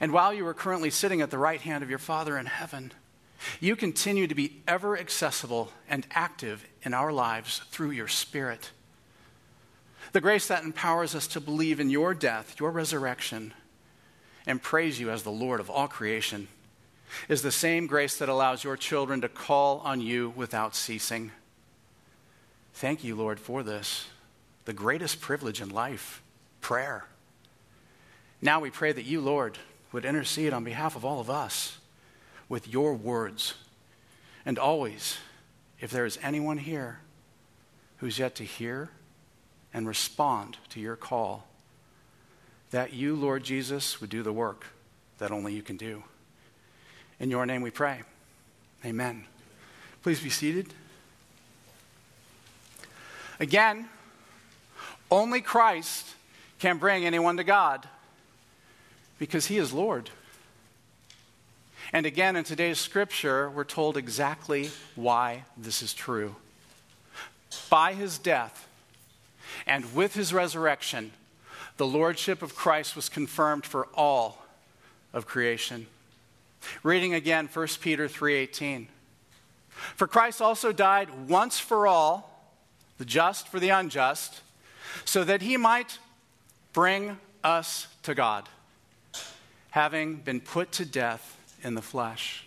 And 0.00 0.12
while 0.12 0.34
you 0.34 0.46
are 0.46 0.54
currently 0.54 0.90
sitting 0.90 1.20
at 1.20 1.30
the 1.30 1.38
right 1.38 1.60
hand 1.60 1.84
of 1.84 1.90
your 1.90 1.98
Father 1.98 2.36
in 2.38 2.46
heaven, 2.46 2.92
you 3.60 3.76
continue 3.76 4.26
to 4.26 4.34
be 4.34 4.62
ever 4.66 4.98
accessible 4.98 5.70
and 5.88 6.06
active 6.10 6.66
in 6.82 6.94
our 6.94 7.12
lives 7.12 7.60
through 7.70 7.90
your 7.90 8.08
Spirit. 8.08 8.70
The 10.14 10.20
grace 10.20 10.46
that 10.46 10.62
empowers 10.62 11.16
us 11.16 11.26
to 11.26 11.40
believe 11.40 11.80
in 11.80 11.90
your 11.90 12.14
death, 12.14 12.60
your 12.60 12.70
resurrection, 12.70 13.52
and 14.46 14.62
praise 14.62 15.00
you 15.00 15.10
as 15.10 15.24
the 15.24 15.32
Lord 15.32 15.58
of 15.58 15.68
all 15.68 15.88
creation 15.88 16.46
is 17.28 17.42
the 17.42 17.50
same 17.50 17.88
grace 17.88 18.16
that 18.18 18.28
allows 18.28 18.62
your 18.62 18.76
children 18.76 19.20
to 19.22 19.28
call 19.28 19.80
on 19.80 20.00
you 20.00 20.32
without 20.36 20.76
ceasing. 20.76 21.32
Thank 22.74 23.02
you, 23.02 23.16
Lord, 23.16 23.40
for 23.40 23.64
this, 23.64 24.06
the 24.66 24.72
greatest 24.72 25.20
privilege 25.20 25.60
in 25.60 25.70
life 25.70 26.22
prayer. 26.60 27.06
Now 28.40 28.60
we 28.60 28.70
pray 28.70 28.92
that 28.92 29.04
you, 29.04 29.20
Lord, 29.20 29.58
would 29.90 30.04
intercede 30.04 30.52
on 30.52 30.62
behalf 30.62 30.94
of 30.94 31.04
all 31.04 31.18
of 31.18 31.28
us 31.28 31.78
with 32.48 32.68
your 32.68 32.94
words. 32.94 33.54
And 34.46 34.60
always, 34.60 35.18
if 35.80 35.90
there 35.90 36.06
is 36.06 36.20
anyone 36.22 36.58
here 36.58 37.00
who's 37.96 38.20
yet 38.20 38.36
to 38.36 38.44
hear 38.44 38.90
and 39.74 39.88
respond 39.88 40.56
to 40.70 40.80
your 40.80 40.94
call, 40.94 41.46
that 42.70 42.92
you, 42.92 43.16
Lord 43.16 43.42
Jesus, 43.42 44.00
would 44.00 44.08
do 44.08 44.22
the 44.22 44.32
work 44.32 44.66
that 45.18 45.32
only 45.32 45.52
you 45.52 45.62
can 45.62 45.76
do. 45.76 46.04
In 47.18 47.30
your 47.30 47.44
name 47.44 47.60
we 47.60 47.70
pray. 47.70 48.02
Amen. 48.84 49.24
Please 50.02 50.20
be 50.20 50.30
seated. 50.30 50.72
Again, 53.40 53.88
only 55.10 55.40
Christ 55.40 56.06
can 56.60 56.78
bring 56.78 57.04
anyone 57.04 57.36
to 57.36 57.44
God 57.44 57.88
because 59.18 59.46
he 59.46 59.58
is 59.58 59.72
Lord. 59.72 60.10
And 61.92 62.06
again, 62.06 62.36
in 62.36 62.44
today's 62.44 62.78
scripture, 62.78 63.50
we're 63.50 63.64
told 63.64 63.96
exactly 63.96 64.70
why 64.94 65.44
this 65.56 65.82
is 65.82 65.94
true. 65.94 66.36
By 67.70 67.94
his 67.94 68.18
death 68.18 68.68
and 69.66 69.94
with 69.94 70.14
his 70.14 70.32
resurrection, 70.32 71.12
the 71.76 71.86
lordship 71.86 72.42
of 72.42 72.54
Christ 72.54 72.94
was 72.94 73.08
confirmed 73.08 73.66
for 73.66 73.88
all 73.94 74.44
of 75.12 75.26
creation. 75.26 75.86
Reading 76.82 77.14
again 77.14 77.48
1 77.48 77.80
Peter 77.80 78.08
3:18. 78.08 78.88
For 79.96 80.06
Christ 80.06 80.40
also 80.40 80.72
died 80.72 81.28
once 81.28 81.58
for 81.58 81.86
all, 81.86 82.48
the 82.98 83.04
just 83.04 83.48
for 83.48 83.58
the 83.58 83.70
unjust, 83.70 84.40
so 85.04 85.24
that 85.24 85.42
he 85.42 85.56
might 85.56 85.98
bring 86.72 87.18
us 87.42 87.88
to 88.02 88.14
God, 88.14 88.48
having 89.70 90.16
been 90.16 90.40
put 90.40 90.72
to 90.72 90.84
death 90.84 91.36
in 91.62 91.74
the 91.74 91.82
flesh. 91.82 92.44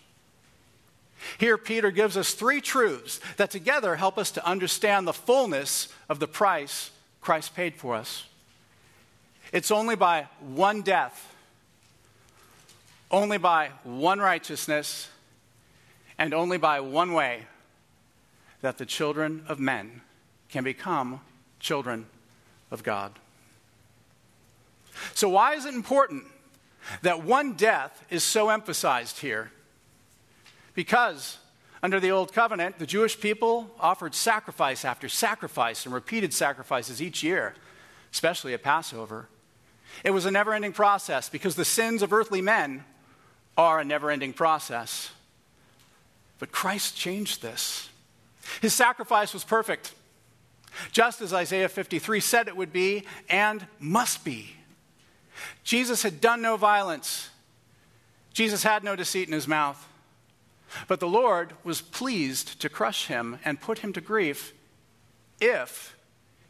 Here, 1.37 1.57
Peter 1.57 1.91
gives 1.91 2.15
us 2.15 2.33
three 2.33 2.61
truths 2.61 3.19
that 3.37 3.51
together 3.51 3.95
help 3.95 4.17
us 4.17 4.31
to 4.31 4.45
understand 4.45 5.07
the 5.07 5.13
fullness 5.13 5.89
of 6.07 6.19
the 6.19 6.27
price 6.27 6.91
Christ 7.27 7.55
paid 7.55 7.75
for 7.75 7.93
us. 7.93 8.25
It's 9.51 9.69
only 9.69 9.97
by 9.97 10.29
one 10.39 10.81
death, 10.81 11.35
only 13.11 13.37
by 13.37 13.71
one 13.83 14.19
righteousness, 14.19 15.09
and 16.17 16.33
only 16.33 16.57
by 16.57 16.79
one 16.79 17.11
way 17.11 17.43
that 18.61 18.77
the 18.77 18.85
children 18.85 19.43
of 19.49 19.59
men 19.59 19.99
can 20.47 20.63
become 20.63 21.19
children 21.59 22.05
of 22.71 22.83
God. 22.83 23.11
So, 25.13 25.27
why 25.27 25.55
is 25.55 25.65
it 25.65 25.73
important 25.73 26.23
that 27.01 27.25
one 27.25 27.55
death 27.55 28.05
is 28.09 28.23
so 28.23 28.47
emphasized 28.47 29.19
here? 29.19 29.51
Because 30.75 31.39
under 31.83 31.99
the 31.99 32.11
Old 32.11 32.33
Covenant, 32.33 32.79
the 32.79 32.85
Jewish 32.85 33.19
people 33.19 33.69
offered 33.79 34.15
sacrifice 34.15 34.83
after 34.83 35.07
sacrifice 35.07 35.85
and 35.85 35.93
repeated 35.93 36.33
sacrifices 36.33 37.01
each 37.01 37.23
year, 37.23 37.53
especially 38.11 38.53
at 38.53 38.63
Passover. 38.63 39.27
It 40.03 40.11
was 40.11 40.25
a 40.25 40.31
never 40.31 40.53
ending 40.53 40.73
process 40.73 41.29
because 41.29 41.55
the 41.55 41.65
sins 41.65 42.01
of 42.01 42.13
earthly 42.13 42.41
men 42.41 42.83
are 43.57 43.79
a 43.79 43.85
never 43.85 44.09
ending 44.09 44.33
process. 44.33 45.11
But 46.39 46.51
Christ 46.51 46.95
changed 46.95 47.41
this. 47.41 47.89
His 48.61 48.73
sacrifice 48.73 49.33
was 49.33 49.43
perfect, 49.43 49.93
just 50.91 51.21
as 51.21 51.33
Isaiah 51.33 51.69
53 51.69 52.19
said 52.19 52.47
it 52.47 52.55
would 52.55 52.71
be 52.71 53.03
and 53.29 53.65
must 53.79 54.23
be. 54.23 54.55
Jesus 55.63 56.03
had 56.03 56.21
done 56.21 56.41
no 56.41 56.57
violence, 56.57 57.29
Jesus 58.33 58.63
had 58.63 58.83
no 58.83 58.95
deceit 58.95 59.27
in 59.27 59.33
his 59.33 59.47
mouth. 59.47 59.83
But 60.87 60.99
the 60.99 61.07
Lord 61.07 61.53
was 61.63 61.81
pleased 61.81 62.59
to 62.61 62.69
crush 62.69 63.07
him 63.07 63.39
and 63.45 63.61
put 63.61 63.79
him 63.79 63.93
to 63.93 64.01
grief 64.01 64.53
if 65.39 65.95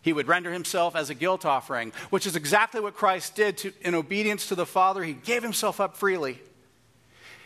he 0.02 0.14
would 0.14 0.28
render 0.28 0.52
himself 0.52 0.96
as 0.96 1.10
a 1.10 1.16
guilt 1.16 1.46
offering, 1.46 1.92
which 2.10 2.26
is 2.26 2.36
exactly 2.36 2.80
what 2.80 2.96
Christ 2.96 3.36
did 3.36 3.58
to, 3.58 3.74
in 3.82 3.94
obedience 3.94 4.48
to 4.48 4.56
the 4.56 4.66
Father. 4.66 5.04
He 5.04 5.14
gave 5.14 5.44
himself 5.44 5.80
up 5.80 5.98
freely. 5.98 6.42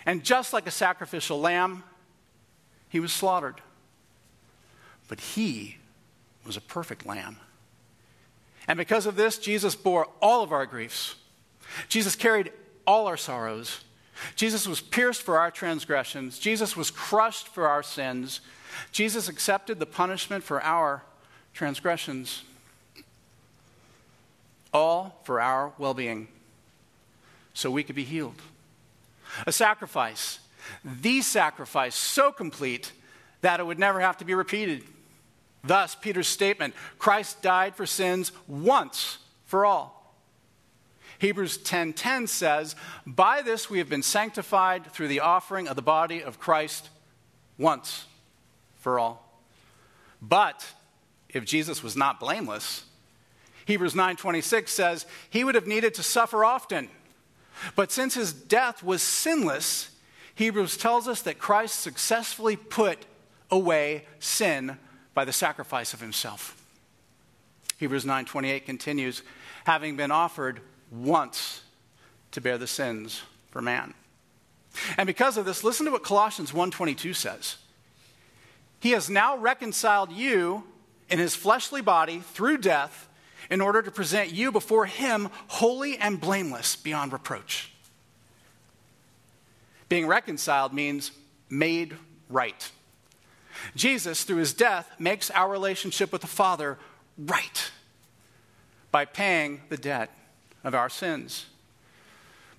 And 0.05 0.23
just 0.23 0.53
like 0.53 0.67
a 0.67 0.71
sacrificial 0.71 1.39
lamb, 1.39 1.83
he 2.89 2.99
was 2.99 3.11
slaughtered. 3.11 3.61
But 5.07 5.19
he 5.19 5.77
was 6.45 6.57
a 6.57 6.61
perfect 6.61 7.05
lamb. 7.05 7.37
And 8.67 8.77
because 8.77 9.05
of 9.05 9.15
this, 9.15 9.37
Jesus 9.37 9.75
bore 9.75 10.07
all 10.21 10.43
of 10.43 10.51
our 10.51 10.65
griefs. 10.65 11.15
Jesus 11.89 12.15
carried 12.15 12.51
all 12.85 13.07
our 13.07 13.17
sorrows 13.17 13.83
Jesus 14.35 14.67
was 14.67 14.81
pierced 14.81 15.21
for 15.21 15.37
our 15.39 15.51
transgressions. 15.51 16.39
Jesus 16.39 16.75
was 16.75 16.91
crushed 16.91 17.47
for 17.47 17.67
our 17.67 17.83
sins. 17.83 18.41
Jesus 18.91 19.27
accepted 19.27 19.79
the 19.79 19.85
punishment 19.85 20.43
for 20.43 20.61
our 20.61 21.03
transgressions. 21.53 22.43
All 24.73 25.19
for 25.23 25.41
our 25.41 25.73
well 25.77 25.93
being, 25.93 26.27
so 27.53 27.69
we 27.69 27.83
could 27.83 27.95
be 27.95 28.05
healed. 28.05 28.41
A 29.45 29.51
sacrifice, 29.51 30.39
the 30.83 31.21
sacrifice, 31.21 31.95
so 31.95 32.31
complete 32.31 32.93
that 33.41 33.59
it 33.59 33.65
would 33.65 33.79
never 33.79 33.99
have 33.99 34.17
to 34.17 34.25
be 34.25 34.33
repeated. 34.33 34.83
Thus, 35.63 35.95
Peter's 35.95 36.27
statement 36.27 36.73
Christ 36.97 37.41
died 37.41 37.75
for 37.75 37.85
sins 37.85 38.31
once 38.47 39.17
for 39.45 39.65
all. 39.65 40.00
Hebrews 41.21 41.59
10:10 41.59 42.25
says, 42.25 42.75
"By 43.05 43.43
this 43.43 43.69
we 43.69 43.77
have 43.77 43.87
been 43.87 44.01
sanctified 44.01 44.91
through 44.91 45.07
the 45.07 45.19
offering 45.19 45.67
of 45.67 45.75
the 45.75 45.83
body 45.83 46.23
of 46.23 46.39
Christ 46.39 46.89
once 47.59 48.05
for 48.79 48.97
all." 48.97 49.39
But 50.19 50.65
if 51.29 51.45
Jesus 51.45 51.83
was 51.83 51.95
not 51.95 52.19
blameless, 52.19 52.85
Hebrews 53.65 53.93
9:26 53.93 54.73
says, 54.73 55.05
"He 55.29 55.43
would 55.43 55.53
have 55.53 55.67
needed 55.67 55.93
to 55.93 56.01
suffer 56.01 56.43
often." 56.43 56.89
But 57.75 57.91
since 57.91 58.15
his 58.15 58.33
death 58.33 58.81
was 58.81 59.03
sinless, 59.03 59.89
Hebrews 60.33 60.75
tells 60.75 61.07
us 61.07 61.21
that 61.21 61.37
Christ 61.37 61.81
successfully 61.81 62.55
put 62.55 63.05
away 63.51 64.07
sin 64.19 64.79
by 65.13 65.23
the 65.23 65.33
sacrifice 65.33 65.93
of 65.93 65.99
himself. 65.99 66.55
Hebrews 67.77 68.05
9:28 68.05 68.65
continues, 68.65 69.21
having 69.65 69.95
been 69.95 70.09
offered 70.09 70.63
once 70.91 71.61
to 72.31 72.41
bear 72.41 72.57
the 72.57 72.67
sins 72.67 73.21
for 73.49 73.61
man. 73.61 73.93
And 74.97 75.07
because 75.07 75.37
of 75.37 75.45
this, 75.45 75.63
listen 75.63 75.85
to 75.85 75.91
what 75.91 76.03
Colossians 76.03 76.51
1:22 76.51 77.13
says. 77.13 77.57
He 78.79 78.91
has 78.91 79.09
now 79.09 79.37
reconciled 79.37 80.11
you 80.11 80.63
in 81.09 81.19
his 81.19 81.35
fleshly 81.35 81.81
body 81.81 82.19
through 82.19 82.57
death 82.57 83.07
in 83.49 83.61
order 83.61 83.81
to 83.81 83.91
present 83.91 84.31
you 84.31 84.51
before 84.51 84.85
him 84.85 85.29
holy 85.47 85.97
and 85.97 86.19
blameless 86.19 86.75
beyond 86.75 87.11
reproach. 87.11 87.71
Being 89.89 90.07
reconciled 90.07 90.73
means 90.73 91.11
made 91.49 91.97
right. 92.29 92.71
Jesus, 93.75 94.23
through 94.23 94.37
his 94.37 94.53
death, 94.53 94.89
makes 94.97 95.29
our 95.31 95.51
relationship 95.51 96.11
with 96.11 96.21
the 96.21 96.27
Father 96.27 96.79
right 97.17 97.71
by 98.91 99.05
paying 99.05 99.61
the 99.69 99.77
debt 99.77 100.09
of 100.63 100.75
our 100.75 100.89
sins. 100.89 101.45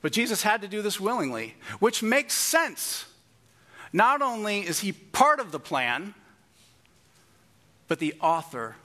But 0.01 0.13
Jesus 0.13 0.43
had 0.43 0.63
to 0.63 0.69
do 0.69 0.83
this 0.83 0.99
willingly, 0.99 1.55
which 1.79 2.03
makes 2.03 2.35
sense. 2.35 3.07
Not 3.93 4.23
only 4.23 4.67
is 4.67 4.81
he 4.81 4.93
part 4.93 5.39
of 5.39 5.53
the 5.53 5.61
plan, 5.61 6.15
but 7.89 7.99
the 7.99 8.15
author 8.21 8.77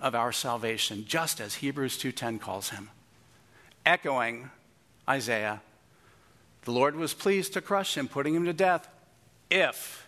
of 0.00 0.14
our 0.14 0.32
salvation, 0.32 1.04
just 1.06 1.40
as 1.40 1.56
Hebrews 1.56 1.98
2:10 1.98 2.38
calls 2.38 2.70
him. 2.70 2.90
Echoing 3.86 4.50
Isaiah, 5.08 5.62
the 6.62 6.72
Lord 6.72 6.96
was 6.96 7.14
pleased 7.14 7.52
to 7.52 7.60
crush 7.60 7.96
him, 7.96 8.08
putting 8.08 8.34
him 8.34 8.44
to 8.44 8.52
death, 8.52 8.88
if 9.50 10.06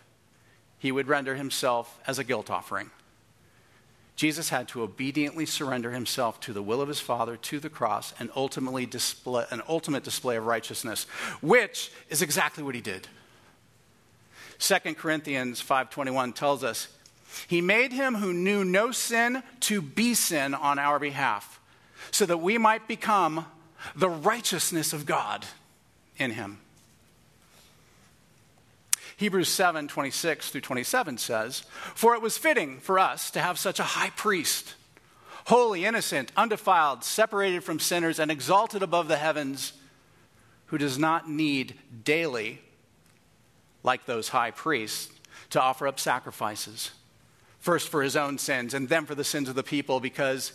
he 0.77 0.91
would 0.91 1.07
render 1.07 1.35
himself 1.35 1.99
as 2.05 2.19
a 2.19 2.23
guilt 2.23 2.49
offering. 2.49 2.91
Jesus 4.19 4.49
had 4.49 4.67
to 4.67 4.81
obediently 4.81 5.45
surrender 5.45 5.91
himself 5.91 6.41
to 6.41 6.51
the 6.51 6.61
will 6.61 6.81
of 6.81 6.89
his 6.89 6.99
Father 6.99 7.37
to 7.37 7.57
the 7.57 7.69
cross 7.69 8.13
and 8.19 8.29
ultimately 8.35 8.85
display 8.85 9.45
an 9.49 9.61
ultimate 9.65 10.03
display 10.03 10.35
of 10.35 10.45
righteousness, 10.45 11.05
which 11.41 11.89
is 12.09 12.21
exactly 12.21 12.61
what 12.61 12.75
he 12.75 12.81
did. 12.81 13.07
2 14.57 14.97
Corinthians 14.97 15.61
5:21 15.61 16.33
tells 16.33 16.65
us, 16.65 16.89
"He 17.47 17.61
made 17.61 17.93
him 17.93 18.15
who 18.15 18.33
knew 18.33 18.65
no 18.65 18.91
sin 18.91 19.41
to 19.61 19.81
be 19.81 20.13
sin 20.13 20.53
on 20.53 20.77
our 20.79 20.99
behalf, 20.99 21.61
so 22.11 22.25
that 22.25 22.39
we 22.39 22.57
might 22.57 22.89
become 22.89 23.45
the 23.95 24.09
righteousness 24.09 24.91
of 24.91 25.05
God 25.05 25.45
in 26.17 26.31
him." 26.31 26.59
Hebrews 29.19 29.49
7 29.49 29.89
26 29.89 30.49
through 30.49 30.61
27 30.61 31.17
says, 31.17 31.63
For 31.93 32.15
it 32.15 32.21
was 32.21 32.37
fitting 32.37 32.79
for 32.79 32.97
us 32.97 33.29
to 33.31 33.41
have 33.41 33.59
such 33.59 33.77
a 33.77 33.83
high 33.83 34.11
priest, 34.11 34.75
holy, 35.47 35.83
innocent, 35.83 36.31
undefiled, 36.37 37.03
separated 37.03 37.65
from 37.65 37.81
sinners, 37.81 38.17
and 38.17 38.31
exalted 38.31 38.81
above 38.81 39.09
the 39.09 39.17
heavens, 39.17 39.73
who 40.67 40.77
does 40.77 40.97
not 40.97 41.29
need 41.29 41.75
daily, 42.05 42.61
like 43.83 44.05
those 44.05 44.29
high 44.29 44.51
priests, 44.51 45.11
to 45.49 45.61
offer 45.61 45.85
up 45.85 45.99
sacrifices, 45.99 46.91
first 47.59 47.89
for 47.89 48.01
his 48.01 48.15
own 48.15 48.37
sins 48.37 48.73
and 48.73 48.87
then 48.87 49.05
for 49.05 49.15
the 49.15 49.25
sins 49.25 49.49
of 49.49 49.55
the 49.55 49.63
people, 49.63 49.99
because 49.99 50.53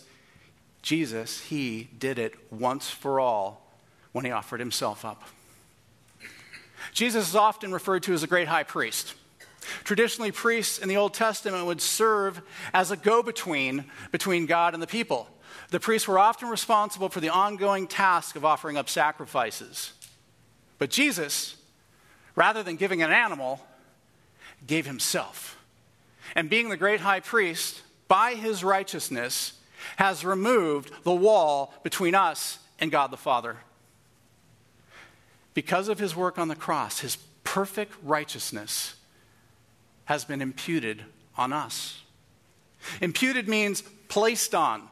Jesus, 0.81 1.39
he 1.39 1.87
did 1.99 2.17
it 2.17 2.33
once 2.51 2.89
for 2.89 3.19
all 3.19 3.71
when 4.11 4.25
he 4.25 4.31
offered 4.31 4.59
himself 4.59 5.05
up. 5.05 5.21
Jesus 6.95 7.27
is 7.27 7.35
often 7.35 7.73
referred 7.73 8.03
to 8.03 8.13
as 8.13 8.23
a 8.23 8.27
great 8.27 8.47
high 8.47 8.63
priest. 8.63 9.15
Traditionally, 9.83 10.31
priests 10.31 10.79
in 10.79 10.87
the 10.87 10.95
Old 10.95 11.13
Testament 11.13 11.65
would 11.65 11.81
serve 11.81 12.41
as 12.73 12.89
a 12.89 12.95
go 12.95 13.21
between 13.21 13.83
between 14.13 14.45
God 14.45 14.73
and 14.73 14.81
the 14.81 14.87
people. 14.87 15.27
The 15.71 15.79
priests 15.79 16.07
were 16.07 16.17
often 16.17 16.47
responsible 16.47 17.09
for 17.09 17.19
the 17.19 17.29
ongoing 17.29 17.87
task 17.87 18.37
of 18.37 18.45
offering 18.45 18.77
up 18.77 18.87
sacrifices. 18.87 19.91
But 20.77 20.89
Jesus, 20.89 21.57
rather 22.33 22.63
than 22.63 22.77
giving 22.77 23.01
an 23.01 23.11
animal, 23.11 23.59
gave 24.65 24.85
himself. 24.85 25.57
And 26.33 26.49
being 26.49 26.69
the 26.69 26.77
great 26.77 27.01
high 27.01 27.19
priest, 27.19 27.81
by 28.07 28.35
his 28.35 28.63
righteousness, 28.63 29.59
has 29.97 30.23
removed 30.23 30.91
the 31.03 31.13
wall 31.13 31.73
between 31.83 32.15
us 32.15 32.59
and 32.79 32.89
God 32.89 33.11
the 33.11 33.17
Father. 33.17 33.57
Because 35.55 35.87
of 35.87 35.97
his 35.97 36.15
work 36.15 36.37
on 36.37 36.49
the 36.49 36.55
cross, 36.55 36.99
his 36.99 37.15
perfect 37.43 37.93
righteousness 38.03 38.95
has 40.03 40.23
been 40.23 40.41
imputed 40.41 41.03
on 41.35 41.51
us. 41.51 42.01
Imputed 43.01 43.47
means 43.47 43.81
placed 44.09 44.53
on. 44.53 44.83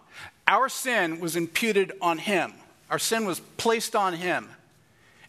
Our 0.48 0.70
sin 0.70 1.20
was 1.20 1.36
imputed 1.36 1.92
on 2.02 2.18
him, 2.18 2.54
our 2.90 2.98
sin 2.98 3.26
was 3.26 3.40
placed 3.58 3.96
on 3.96 4.14
him. 4.14 4.50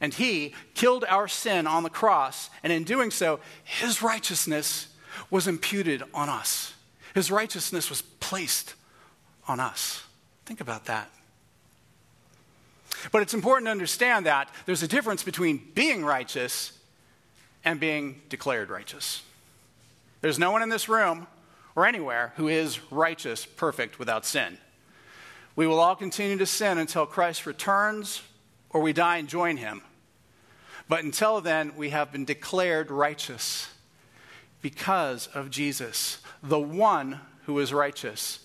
And 0.01 0.13
he 0.13 0.55
killed 0.75 1.05
our 1.09 1.29
sin 1.29 1.67
on 1.67 1.83
the 1.83 1.91
cross, 1.91 2.51
and 2.63 2.73
in 2.73 2.85
doing 2.85 3.11
so, 3.11 3.41
his 3.63 4.03
righteousness 4.03 4.89
was 5.31 5.47
imputed 5.47 6.03
on 6.13 6.29
us. 6.29 6.75
His 7.15 7.31
righteousness 7.31 7.89
was 7.89 8.03
placed 8.03 8.75
on 9.47 9.61
us. 9.61 10.03
Think 10.47 10.61
about 10.61 10.87
that. 10.87 11.11
But 13.13 13.23
it's 13.23 13.35
important 13.35 13.67
to 13.67 13.71
understand 13.71 14.27
that 14.27 14.49
there's 14.67 14.83
a 14.83 14.89
difference 14.89 15.23
between 15.23 15.63
being 15.75 16.05
righteous 16.05 16.73
and 17.65 17.81
being 17.81 18.21
declared 18.29 18.71
righteous. 18.71 19.23
There's 20.21 20.39
no 20.39 20.51
one 20.51 20.63
in 20.63 20.69
this 20.69 20.89
room 20.89 21.27
or 21.77 21.87
anywhere 21.87 22.33
who 22.37 22.49
is 22.49 22.81
righteous, 22.91 23.45
perfect, 23.45 23.99
without 23.99 24.25
sin. 24.25 24.59
We 25.57 25.67
will 25.67 25.81
all 25.81 25.97
continue 25.97 26.39
to 26.39 26.47
sin 26.47 26.79
until 26.79 27.07
Christ 27.07 27.47
returns 27.47 28.23
or 28.71 28.81
we 28.81 28.93
die 28.93 29.19
and 29.19 29.29
join 29.29 29.57
him. 29.57 29.83
But 30.89 31.05
until 31.05 31.41
then, 31.41 31.77
we 31.77 31.91
have 31.91 32.13
been 32.13 32.25
declared 32.25 32.91
righteous 32.91 33.69
because 34.61 35.29
of 35.29 35.51
Jesus, 35.51 36.19
the 36.43 36.59
one 36.59 37.21
who 37.45 37.59
is 37.59 37.73
righteous, 37.73 38.41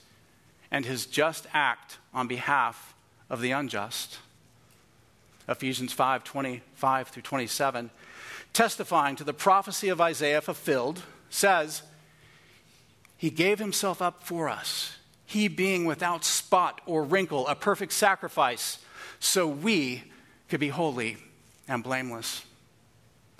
and 0.72 0.86
his 0.86 1.06
just 1.06 1.48
act 1.54 1.98
on 2.14 2.28
behalf 2.28 2.94
of 3.30 3.42
the 3.42 3.52
unjust. 3.52 4.20
Ephesians 5.50 5.92
5 5.92 6.24
25 6.24 7.08
through 7.08 7.24
27, 7.24 7.90
testifying 8.54 9.16
to 9.16 9.24
the 9.24 9.34
prophecy 9.34 9.90
of 9.90 10.00
Isaiah 10.00 10.42
fulfilled, 10.42 11.02
says, 11.30 11.82
He 13.18 13.30
gave 13.30 13.60
himself 13.60 14.02
up 14.02 14.24
for 14.24 14.48
us, 14.48 14.96
he 15.26 15.48
being 15.48 15.86
without 15.86 16.24
spot 16.24 16.82
or 16.86 17.04
wrinkle, 17.04 17.48
a 17.48 17.56
perfect 17.56 17.94
sacrifice, 17.94 18.78
so 19.20 19.48
we 19.48 20.04
could 20.50 20.60
be 20.60 20.70
holy 20.70 21.18
and 21.68 21.84
blameless. 21.84 22.46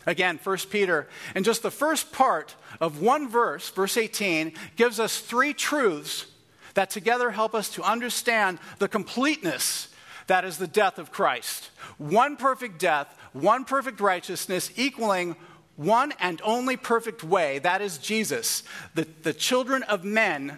Again, 0.06 0.40
1 0.42 0.58
Peter, 0.72 1.08
and 1.36 1.46
just 1.46 1.62
the 1.62 1.70
first 1.70 2.12
part 2.12 2.56
of 2.80 3.02
one 3.02 3.30
verse, 3.30 3.70
verse 3.70 3.98
18, 3.98 4.54
gives 4.76 5.00
us 5.00 5.20
three 5.20 5.54
truths 5.54 6.26
that 6.74 6.90
together 6.90 7.32
help 7.32 7.54
us 7.54 7.70
to 7.72 7.84
understand 7.84 8.58
the 8.80 8.88
completeness 8.88 9.89
that 10.30 10.46
is 10.46 10.58
the 10.58 10.68
death 10.68 10.98
of 10.98 11.12
Christ. 11.12 11.70
One 11.98 12.38
perfect 12.38 12.80
death, 12.80 13.14
one 13.34 13.66
perfect 13.66 14.00
righteousness, 14.00 14.72
equaling 14.76 15.36
one 15.76 16.14
and 16.20 16.42
only 16.44 16.78
perfect 16.78 17.24
way. 17.24 17.60
That 17.60 17.82
is 17.82 17.98
Jesus. 18.00 18.64
The, 18.96 19.08
the 19.22 19.34
children 19.34 19.84
of 19.84 20.04
men 20.04 20.58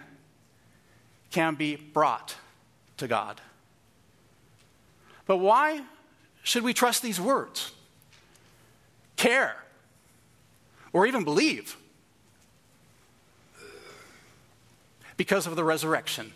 can 1.30 1.56
be 1.56 1.76
brought 1.76 2.36
to 2.96 3.06
God. 3.06 3.40
But 5.26 5.36
why 5.36 5.82
should 6.42 6.62
we 6.62 6.72
trust 6.72 7.02
these 7.02 7.20
words? 7.20 7.72
care 9.22 9.54
or 10.92 11.06
even 11.06 11.22
believe 11.22 11.76
because 15.16 15.46
of 15.46 15.54
the 15.54 15.62
resurrection 15.62 16.32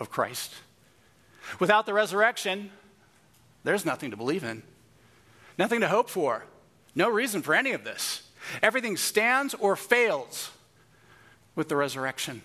of 0.00 0.10
Christ. 0.10 0.52
Without 1.58 1.86
the 1.86 1.94
resurrection, 1.94 2.70
there's 3.64 3.84
nothing 3.84 4.10
to 4.10 4.16
believe 4.16 4.44
in, 4.44 4.62
nothing 5.58 5.80
to 5.80 5.88
hope 5.88 6.08
for, 6.08 6.44
no 6.94 7.08
reason 7.08 7.42
for 7.42 7.54
any 7.54 7.72
of 7.72 7.84
this. 7.84 8.22
Everything 8.62 8.96
stands 8.96 9.54
or 9.54 9.76
fails 9.76 10.50
with 11.54 11.68
the 11.68 11.76
resurrection. 11.76 12.42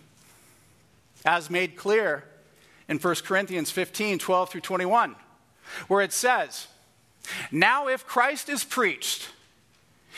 As 1.25 1.49
made 1.49 1.75
clear 1.75 2.23
in 2.87 2.99
1 2.99 3.15
Corinthians 3.23 3.71
15 3.71 4.19
12 4.19 4.49
through 4.49 4.61
21, 4.61 5.15
where 5.87 6.01
it 6.01 6.13
says, 6.13 6.67
Now 7.51 7.87
if 7.87 8.05
Christ 8.05 8.49
is 8.49 8.63
preached 8.63 9.29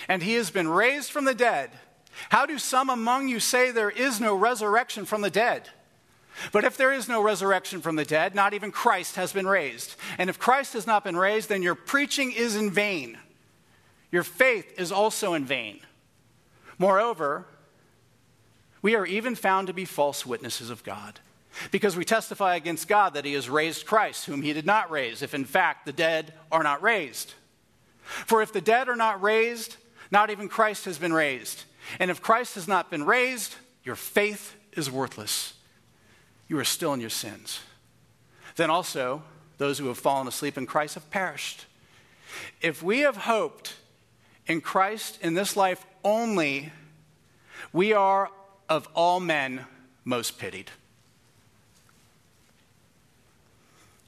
and 0.07 0.21
he 0.21 0.33
has 0.33 0.51
been 0.51 0.67
raised 0.67 1.11
from 1.11 1.25
the 1.25 1.33
dead, 1.33 1.71
how 2.29 2.45
do 2.45 2.57
some 2.57 2.89
among 2.89 3.29
you 3.29 3.39
say 3.39 3.71
there 3.71 3.89
is 3.89 4.19
no 4.19 4.35
resurrection 4.35 5.05
from 5.05 5.21
the 5.21 5.29
dead? 5.29 5.69
But 6.51 6.63
if 6.63 6.77
there 6.77 6.91
is 6.91 7.07
no 7.07 7.21
resurrection 7.21 7.81
from 7.81 7.95
the 7.95 8.05
dead, 8.05 8.33
not 8.35 8.53
even 8.53 8.71
Christ 8.71 9.15
has 9.15 9.33
been 9.33 9.47
raised. 9.47 9.95
And 10.17 10.29
if 10.29 10.39
Christ 10.39 10.73
has 10.73 10.87
not 10.87 11.03
been 11.03 11.17
raised, 11.17 11.49
then 11.49 11.61
your 11.61 11.75
preaching 11.75 12.31
is 12.31 12.55
in 12.55 12.71
vain. 12.71 13.17
Your 14.11 14.23
faith 14.23 14.79
is 14.79 14.91
also 14.91 15.33
in 15.33 15.45
vain. 15.45 15.79
Moreover, 16.77 17.45
we 18.81 18.95
are 18.95 19.05
even 19.05 19.35
found 19.35 19.67
to 19.67 19.73
be 19.73 19.85
false 19.85 20.25
witnesses 20.25 20.69
of 20.69 20.83
God, 20.83 21.19
because 21.71 21.97
we 21.97 22.05
testify 22.05 22.55
against 22.55 22.87
God 22.87 23.13
that 23.15 23.25
he 23.25 23.33
has 23.33 23.49
raised 23.49 23.85
Christ, 23.85 24.25
whom 24.25 24.41
he 24.41 24.53
did 24.53 24.65
not 24.65 24.89
raise, 24.89 25.21
if 25.21 25.33
in 25.33 25.45
fact 25.45 25.85
the 25.85 25.91
dead 25.91 26.33
are 26.51 26.63
not 26.63 26.81
raised. 26.81 27.33
For 28.01 28.41
if 28.41 28.53
the 28.53 28.61
dead 28.61 28.87
are 28.87 28.95
not 28.95 29.21
raised, 29.21 29.75
not 30.09 30.29
even 30.29 30.47
Christ 30.47 30.85
has 30.85 30.97
been 30.97 31.13
raised. 31.13 31.65
And 31.99 32.09
if 32.09 32.21
Christ 32.21 32.55
has 32.55 32.67
not 32.67 32.89
been 32.89 33.05
raised, 33.05 33.55
your 33.83 33.95
faith 33.95 34.55
is 34.71 34.89
worthless. 34.89 35.53
You 36.49 36.59
are 36.59 36.65
still 36.65 36.93
in 36.93 36.99
your 36.99 37.09
sins. 37.09 37.61
Then 38.57 38.69
also, 38.69 39.23
those 39.57 39.77
who 39.77 39.87
have 39.87 39.97
fallen 39.97 40.27
asleep 40.27 40.57
in 40.57 40.65
Christ 40.65 40.95
have 40.95 41.09
perished. 41.09 41.65
If 42.61 42.83
we 42.83 42.99
have 42.99 43.15
hoped 43.15 43.75
in 44.47 44.59
Christ 44.59 45.19
in 45.21 45.35
this 45.35 45.55
life 45.55 45.85
only, 46.03 46.73
we 47.71 47.93
are 47.93 48.31
of 48.67 48.87
all 48.95 49.19
men 49.19 49.65
most 50.03 50.39
pitied. 50.39 50.71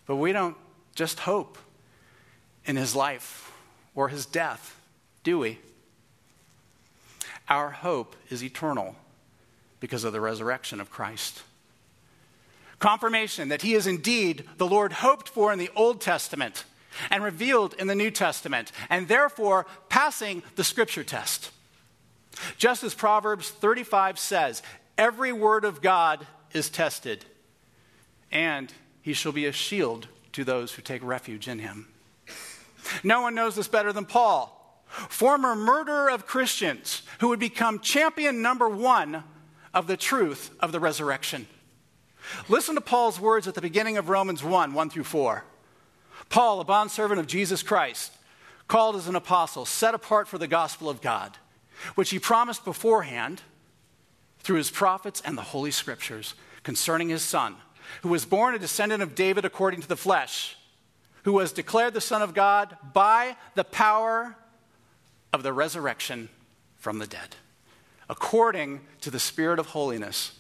But 0.06 0.16
we 0.16 0.34
don't 0.34 0.58
just 0.96 1.22
hope 1.22 1.58
in 2.66 2.76
his 2.76 2.96
life 2.96 3.52
or 3.96 4.10
his 4.10 4.26
death, 4.26 4.80
do 5.24 5.40
we? 5.40 5.60
Our 7.48 7.70
hope 7.70 8.16
is 8.30 8.44
eternal 8.44 8.96
because 9.80 10.04
of 10.04 10.14
the 10.14 10.22
resurrection 10.22 10.80
of 10.80 10.90
Christ. 10.90 11.44
Confirmation 12.82 13.50
that 13.50 13.62
he 13.62 13.76
is 13.76 13.86
indeed 13.86 14.44
the 14.58 14.66
Lord 14.66 14.92
hoped 14.92 15.30
for 15.30 15.54
in 15.54 15.60
the 15.60 15.70
Old 15.76 16.02
Testament 16.02 16.66
and 17.12 17.24
revealed 17.24 17.76
in 17.76 17.86
the 17.86 17.96
New 17.96 18.10
Testament, 18.10 18.72
and 18.90 19.08
therefore 19.08 19.68
passing 19.88 20.42
the 20.56 20.64
scripture 20.64 21.04
test. 21.04 21.52
Just 22.58 22.84
as 22.84 22.96
Proverbs 22.96 23.52
35 23.52 24.18
says, 24.18 24.64
every 24.98 25.32
word 25.32 25.64
of 25.64 25.84
God 25.84 26.26
is 26.54 26.72
tested, 26.72 27.24
and 28.32 28.74
he 29.04 29.14
shall 29.14 29.32
be 29.32 29.46
a 29.46 29.52
shield 29.52 30.08
to 30.34 30.44
those 30.44 30.74
who 30.74 30.82
take 30.82 31.04
refuge 31.04 31.48
in 31.48 31.60
him. 31.60 31.88
No 33.04 33.22
one 33.22 33.36
knows 33.36 33.56
this 33.56 33.68
better 33.68 33.94
than 33.94 34.06
Paul, 34.06 34.84
former 34.88 35.56
murderer 35.56 36.10
of 36.10 36.26
Christians, 36.26 37.04
who 37.20 37.28
would 37.28 37.40
become 37.40 37.80
champion 37.80 38.42
number 38.42 38.68
one 38.68 39.24
of 39.72 39.86
the 39.86 39.98
truth 39.98 40.50
of 40.60 40.72
the 40.72 40.80
resurrection. 40.80 41.46
Listen 42.50 42.76
to 42.76 42.82
Paul's 42.82 43.20
words 43.20 43.48
at 43.48 43.56
the 43.56 43.62
beginning 43.62 43.98
of 43.98 44.10
Romans 44.10 44.44
1 44.44 44.74
1 44.74 44.90
through 44.90 45.04
4. 45.04 45.44
Paul, 46.30 46.62
a 46.62 46.64
bondservant 46.64 47.20
of 47.20 47.28
Jesus 47.28 47.64
Christ, 47.64 48.14
called 48.68 48.96
as 48.96 49.08
an 49.08 49.16
apostle, 49.16 49.66
set 49.66 49.94
apart 49.94 50.28
for 50.28 50.38
the 50.38 50.48
gospel 50.48 50.90
of 50.90 51.02
God, 51.02 51.38
which 51.96 52.12
he 52.12 52.20
promised 52.20 52.64
beforehand 52.64 53.42
through 54.40 54.58
his 54.58 54.72
prophets 54.72 55.22
and 55.26 55.38
the 55.38 55.42
Holy 55.42 55.72
Scriptures 55.72 56.36
concerning 56.64 57.10
his 57.10 57.22
Son, 57.22 57.56
who 58.02 58.10
was 58.10 58.26
born 58.26 58.56
a 58.56 58.60
descendant 58.60 59.04
of 59.04 59.16
David 59.16 59.46
according 59.46 59.82
to 59.82 59.88
the 59.88 59.98
flesh, 59.98 60.56
who 61.24 61.34
was 61.34 61.52
declared 61.52 61.94
the 61.94 62.02
Son 62.02 62.22
of 62.22 62.34
God 62.34 62.78
by 62.94 63.36
the 63.56 63.64
power 63.64 64.36
of 65.34 65.44
the 65.44 65.54
resurrection 65.54 66.30
from 66.78 67.00
the 67.00 67.08
dead, 67.08 67.36
according 68.10 68.82
to 69.02 69.12
the 69.12 69.20
Spirit 69.20 69.60
of 69.60 69.68
holiness, 69.68 70.40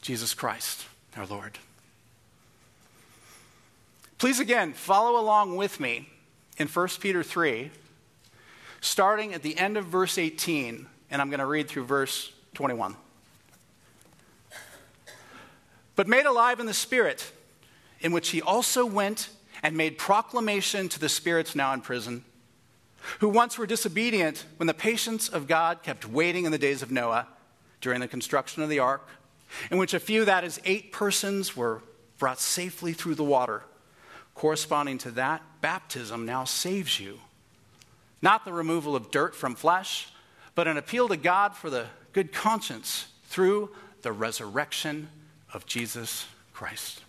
Jesus 0.00 0.34
Christ, 0.34 0.86
our 1.16 1.26
Lord. 1.26 1.58
Please 4.18 4.40
again 4.40 4.72
follow 4.72 5.20
along 5.20 5.56
with 5.56 5.80
me 5.80 6.08
in 6.56 6.68
1 6.68 6.88
Peter 7.00 7.22
3, 7.22 7.70
starting 8.80 9.34
at 9.34 9.42
the 9.42 9.56
end 9.58 9.76
of 9.76 9.86
verse 9.86 10.16
18, 10.16 10.86
and 11.10 11.20
I'm 11.20 11.28
going 11.28 11.40
to 11.40 11.46
read 11.46 11.68
through 11.68 11.84
verse 11.84 12.32
21. 12.54 12.96
But 15.96 16.08
made 16.08 16.24
alive 16.24 16.60
in 16.60 16.66
the 16.66 16.74
Spirit, 16.74 17.30
in 18.00 18.12
which 18.12 18.30
he 18.30 18.40
also 18.40 18.86
went 18.86 19.28
and 19.62 19.76
made 19.76 19.98
proclamation 19.98 20.88
to 20.88 20.98
the 20.98 21.08
spirits 21.08 21.54
now 21.54 21.72
in 21.74 21.80
prison, 21.80 22.24
who 23.18 23.28
once 23.28 23.58
were 23.58 23.66
disobedient 23.66 24.44
when 24.56 24.66
the 24.66 24.74
patience 24.74 25.28
of 25.28 25.46
God 25.46 25.82
kept 25.82 26.08
waiting 26.08 26.44
in 26.44 26.52
the 26.52 26.58
days 26.58 26.82
of 26.82 26.90
Noah 26.90 27.26
during 27.80 28.00
the 28.00 28.08
construction 28.08 28.62
of 28.62 28.68
the 28.68 28.78
ark, 28.78 29.06
in 29.70 29.78
which 29.78 29.94
a 29.94 30.00
few, 30.00 30.24
that 30.24 30.44
is, 30.44 30.60
eight 30.64 30.92
persons, 30.92 31.56
were 31.56 31.82
brought 32.18 32.40
safely 32.40 32.92
through 32.92 33.14
the 33.14 33.24
water. 33.24 33.62
Corresponding 34.34 34.98
to 34.98 35.10
that, 35.12 35.42
baptism 35.60 36.24
now 36.24 36.44
saves 36.44 36.98
you. 36.98 37.18
Not 38.22 38.44
the 38.44 38.52
removal 38.52 38.94
of 38.94 39.10
dirt 39.10 39.34
from 39.34 39.54
flesh, 39.54 40.08
but 40.54 40.68
an 40.68 40.76
appeal 40.76 41.08
to 41.08 41.16
God 41.16 41.56
for 41.56 41.70
the 41.70 41.86
good 42.12 42.32
conscience 42.32 43.06
through 43.24 43.70
the 44.02 44.12
resurrection 44.12 45.08
of 45.52 45.66
Jesus 45.66 46.26
Christ. 46.52 47.02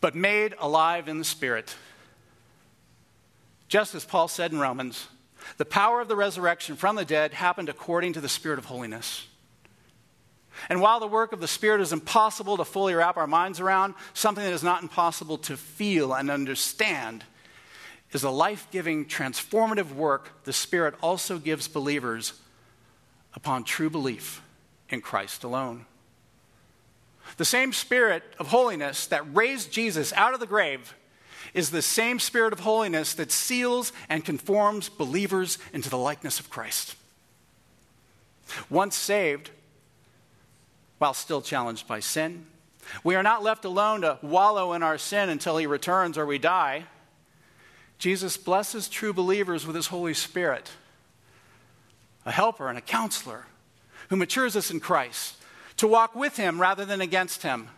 But 0.00 0.14
made 0.14 0.54
alive 0.58 1.08
in 1.08 1.18
the 1.18 1.24
Spirit. 1.24 1.74
Just 3.68 3.94
as 3.94 4.04
Paul 4.04 4.28
said 4.28 4.52
in 4.52 4.60
Romans, 4.60 5.08
the 5.56 5.64
power 5.64 6.00
of 6.00 6.08
the 6.08 6.16
resurrection 6.16 6.76
from 6.76 6.96
the 6.96 7.04
dead 7.04 7.34
happened 7.34 7.68
according 7.68 8.12
to 8.14 8.20
the 8.20 8.28
Spirit 8.28 8.58
of 8.58 8.66
holiness. 8.66 9.26
And 10.68 10.80
while 10.80 11.00
the 11.00 11.06
work 11.06 11.32
of 11.32 11.40
the 11.40 11.48
Spirit 11.48 11.80
is 11.80 11.92
impossible 11.92 12.56
to 12.56 12.64
fully 12.64 12.94
wrap 12.94 13.16
our 13.16 13.26
minds 13.26 13.60
around, 13.60 13.94
something 14.12 14.44
that 14.44 14.52
is 14.52 14.62
not 14.62 14.82
impossible 14.82 15.38
to 15.38 15.56
feel 15.56 16.14
and 16.14 16.30
understand 16.30 17.24
is 18.12 18.22
a 18.22 18.30
life 18.30 18.68
giving, 18.70 19.04
transformative 19.06 19.92
work 19.92 20.44
the 20.44 20.52
Spirit 20.52 20.94
also 21.02 21.38
gives 21.38 21.66
believers 21.66 22.34
upon 23.34 23.64
true 23.64 23.90
belief 23.90 24.40
in 24.88 25.00
Christ 25.00 25.42
alone. 25.42 25.86
The 27.36 27.44
same 27.44 27.72
Spirit 27.72 28.22
of 28.38 28.48
holiness 28.48 29.06
that 29.08 29.34
raised 29.34 29.72
Jesus 29.72 30.12
out 30.12 30.34
of 30.34 30.40
the 30.40 30.46
grave 30.46 30.94
is 31.52 31.70
the 31.70 31.82
same 31.82 32.18
Spirit 32.18 32.52
of 32.52 32.60
holiness 32.60 33.14
that 33.14 33.32
seals 33.32 33.92
and 34.08 34.24
conforms 34.24 34.88
believers 34.88 35.58
into 35.72 35.90
the 35.90 35.98
likeness 35.98 36.38
of 36.38 36.50
Christ. 36.50 36.94
Once 38.70 38.94
saved, 38.94 39.50
while 40.98 41.14
still 41.14 41.42
challenged 41.42 41.86
by 41.86 42.00
sin. 42.00 42.46
We 43.02 43.14
are 43.14 43.22
not 43.22 43.42
left 43.42 43.64
alone 43.64 44.02
to 44.02 44.18
wallow 44.22 44.72
in 44.72 44.82
our 44.82 44.98
sin 44.98 45.28
until 45.28 45.56
he 45.56 45.66
returns 45.66 46.18
or 46.18 46.26
we 46.26 46.38
die. 46.38 46.84
Jesus 47.98 48.36
blesses 48.36 48.88
true 48.88 49.12
believers 49.12 49.66
with 49.66 49.76
his 49.76 49.86
Holy 49.86 50.14
Spirit, 50.14 50.70
a 52.26 52.30
helper 52.30 52.68
and 52.68 52.76
a 52.76 52.82
counselor 52.82 53.46
who 54.08 54.16
matures 54.16 54.56
us 54.56 54.70
in 54.70 54.80
Christ 54.80 55.36
to 55.78 55.88
walk 55.88 56.14
with 56.14 56.36
him 56.36 56.60
rather 56.60 56.84
than 56.84 57.00
against 57.00 57.42
him 57.42 57.68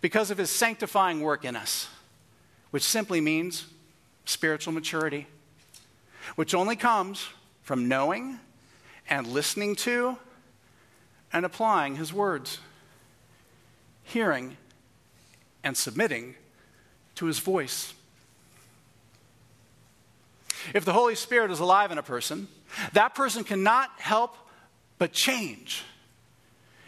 because 0.00 0.30
of 0.30 0.38
his 0.38 0.50
sanctifying 0.50 1.20
work 1.20 1.44
in 1.44 1.54
us, 1.54 1.88
which 2.70 2.82
simply 2.82 3.20
means 3.20 3.66
spiritual 4.24 4.72
maturity, 4.72 5.26
which 6.36 6.54
only 6.54 6.76
comes 6.76 7.28
from 7.62 7.88
knowing 7.88 8.38
and 9.08 9.26
listening 9.26 9.76
to 9.76 10.16
and 11.32 11.44
applying 11.44 11.96
his 11.96 12.12
words, 12.12 12.58
hearing 14.04 14.56
and 15.64 15.76
submitting 15.76 16.34
to 17.14 17.26
his 17.26 17.38
voice. 17.38 17.94
If 20.74 20.84
the 20.84 20.92
Holy 20.92 21.14
Spirit 21.14 21.50
is 21.50 21.60
alive 21.60 21.90
in 21.90 21.98
a 21.98 22.02
person, 22.02 22.48
that 22.92 23.14
person 23.14 23.44
cannot 23.44 23.90
help 23.98 24.36
but 24.98 25.12
change 25.12 25.82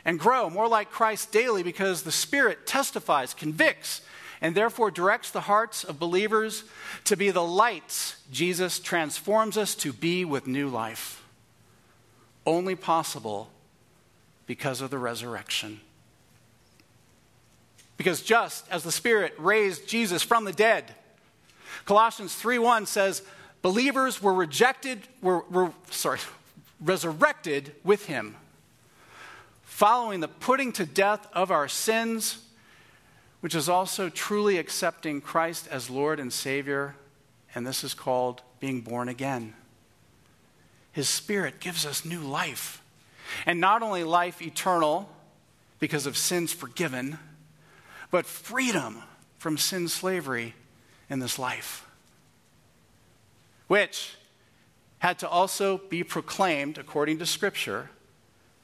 and 0.04 0.18
grow 0.18 0.50
more 0.50 0.68
like 0.68 0.90
Christ 0.90 1.32
daily 1.32 1.62
because 1.62 2.02
the 2.02 2.12
Spirit 2.12 2.66
testifies, 2.66 3.34
convicts, 3.34 4.02
and 4.40 4.54
therefore 4.54 4.90
directs 4.90 5.30
the 5.30 5.42
hearts 5.42 5.84
of 5.84 5.98
believers 5.98 6.64
to 7.04 7.16
be 7.16 7.30
the 7.30 7.42
lights 7.42 8.16
Jesus 8.30 8.78
transforms 8.78 9.56
us 9.56 9.74
to 9.76 9.92
be 9.92 10.24
with 10.24 10.46
new 10.46 10.68
life. 10.68 11.24
Only 12.46 12.74
possible 12.74 13.48
because 14.46 14.80
of 14.80 14.90
the 14.90 14.98
resurrection. 14.98 15.80
Because 17.96 18.22
just 18.22 18.68
as 18.70 18.82
the 18.82 18.92
Spirit 18.92 19.34
raised 19.38 19.88
Jesus 19.88 20.22
from 20.22 20.44
the 20.44 20.52
dead, 20.52 20.94
Colossians 21.84 22.34
3:1 22.34 22.86
says, 22.86 23.22
believers 23.64 24.20
were 24.20 24.34
rejected, 24.34 25.00
were, 25.22 25.40
were 25.50 25.72
sorry, 25.90 26.18
resurrected 26.80 27.74
with 27.82 28.04
him, 28.04 28.36
following 29.62 30.20
the 30.20 30.28
putting 30.28 30.70
to 30.70 30.84
death 30.84 31.26
of 31.32 31.50
our 31.50 31.66
sins, 31.66 32.44
which 33.40 33.54
is 33.54 33.66
also 33.66 34.10
truly 34.10 34.58
accepting 34.58 35.22
Christ 35.22 35.66
as 35.70 35.88
Lord 35.88 36.20
and 36.20 36.30
Savior, 36.30 36.94
and 37.54 37.66
this 37.66 37.82
is 37.82 37.94
called 37.94 38.42
being 38.60 38.82
born 38.82 39.08
again. 39.08 39.54
His 40.92 41.08
Spirit 41.08 41.58
gives 41.58 41.86
us 41.86 42.04
new 42.04 42.20
life. 42.20 42.82
And 43.46 43.60
not 43.60 43.82
only 43.82 44.04
life 44.04 44.40
eternal 44.42 45.08
because 45.78 46.06
of 46.06 46.16
sins 46.16 46.52
forgiven, 46.52 47.18
but 48.10 48.26
freedom 48.26 49.02
from 49.38 49.58
sin 49.58 49.88
slavery 49.88 50.54
in 51.10 51.18
this 51.18 51.38
life, 51.38 51.86
which 53.66 54.14
had 54.98 55.18
to 55.18 55.28
also 55.28 55.76
be 55.76 56.02
proclaimed, 56.02 56.78
according 56.78 57.18
to 57.18 57.26
Scripture, 57.26 57.90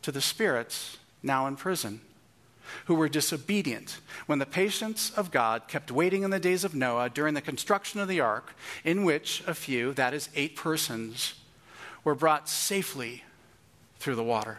to 0.03 0.11
the 0.11 0.23
spirits 0.23 0.97
now 1.23 1.47
in 1.47 1.57
prison, 1.57 2.01
who 2.87 2.95
were 2.95 3.09
disobedient 3.09 4.01
when 4.27 4.39
the 4.39 4.47
patience 4.47 5.11
of 5.11 5.31
God 5.31 5.69
kept 5.69 5.91
waiting 5.91 6.23
in 6.23 6.31
the 6.31 6.41
days 6.41 6.65
of 6.65 6.75
Noah 6.75 7.11
during 7.11 7.35
the 7.35 7.43
construction 7.43 8.01
of 8.01 8.09
the 8.09 8.21
ark, 8.21 8.55
in 8.85 9.05
which 9.05 9.43
a 9.47 9.53
few, 9.55 9.93
that 9.95 10.15
is, 10.15 10.31
eight 10.35 10.57
persons, 10.57 11.35
were 12.05 12.15
brought 12.15 12.49
safely 12.49 13.25
through 14.01 14.17
the 14.17 14.25
water. 14.25 14.59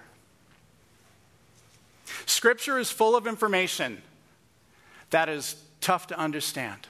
Scripture 2.26 2.80
is 2.80 2.90
full 2.90 3.16
of 3.16 3.28
information 3.28 4.02
that 5.10 5.28
is 5.28 5.56
tough 5.82 6.08
to 6.08 6.18
understand. 6.18 6.88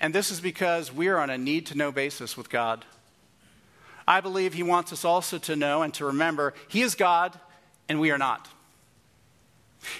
And 0.00 0.14
this 0.14 0.30
is 0.30 0.40
because 0.40 0.92
we 0.92 1.08
are 1.08 1.18
on 1.18 1.30
a 1.30 1.38
need 1.38 1.66
to 1.66 1.76
know 1.76 1.92
basis 1.92 2.36
with 2.36 2.48
God. 2.48 2.84
I 4.06 4.20
believe 4.20 4.54
He 4.54 4.62
wants 4.62 4.92
us 4.92 5.04
also 5.04 5.38
to 5.38 5.56
know 5.56 5.82
and 5.82 5.92
to 5.94 6.06
remember 6.06 6.54
He 6.68 6.82
is 6.82 6.94
God 6.94 7.38
and 7.88 8.00
we 8.00 8.10
are 8.10 8.18
not. 8.18 8.48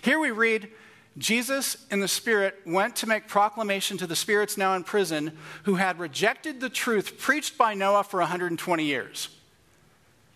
Here 0.03 0.19
we 0.19 0.31
read 0.31 0.71
Jesus 1.19 1.87
in 1.91 2.01
the 2.01 2.09
Spirit 2.09 2.59
went 2.65 2.97
to 2.97 3.07
make 3.07 3.29
proclamation 3.29 3.99
to 3.99 4.07
the 4.07 4.17
spirits 4.17 4.57
now 4.57 4.75
in 4.75 4.85
prison 4.85 5.37
who 5.65 5.75
had 5.75 5.99
rejected 5.99 6.61
the 6.61 6.71
truth 6.71 7.19
preached 7.19 7.59
by 7.59 7.75
Noah 7.75 8.05
for 8.05 8.21
120 8.21 8.85
years. 8.85 9.29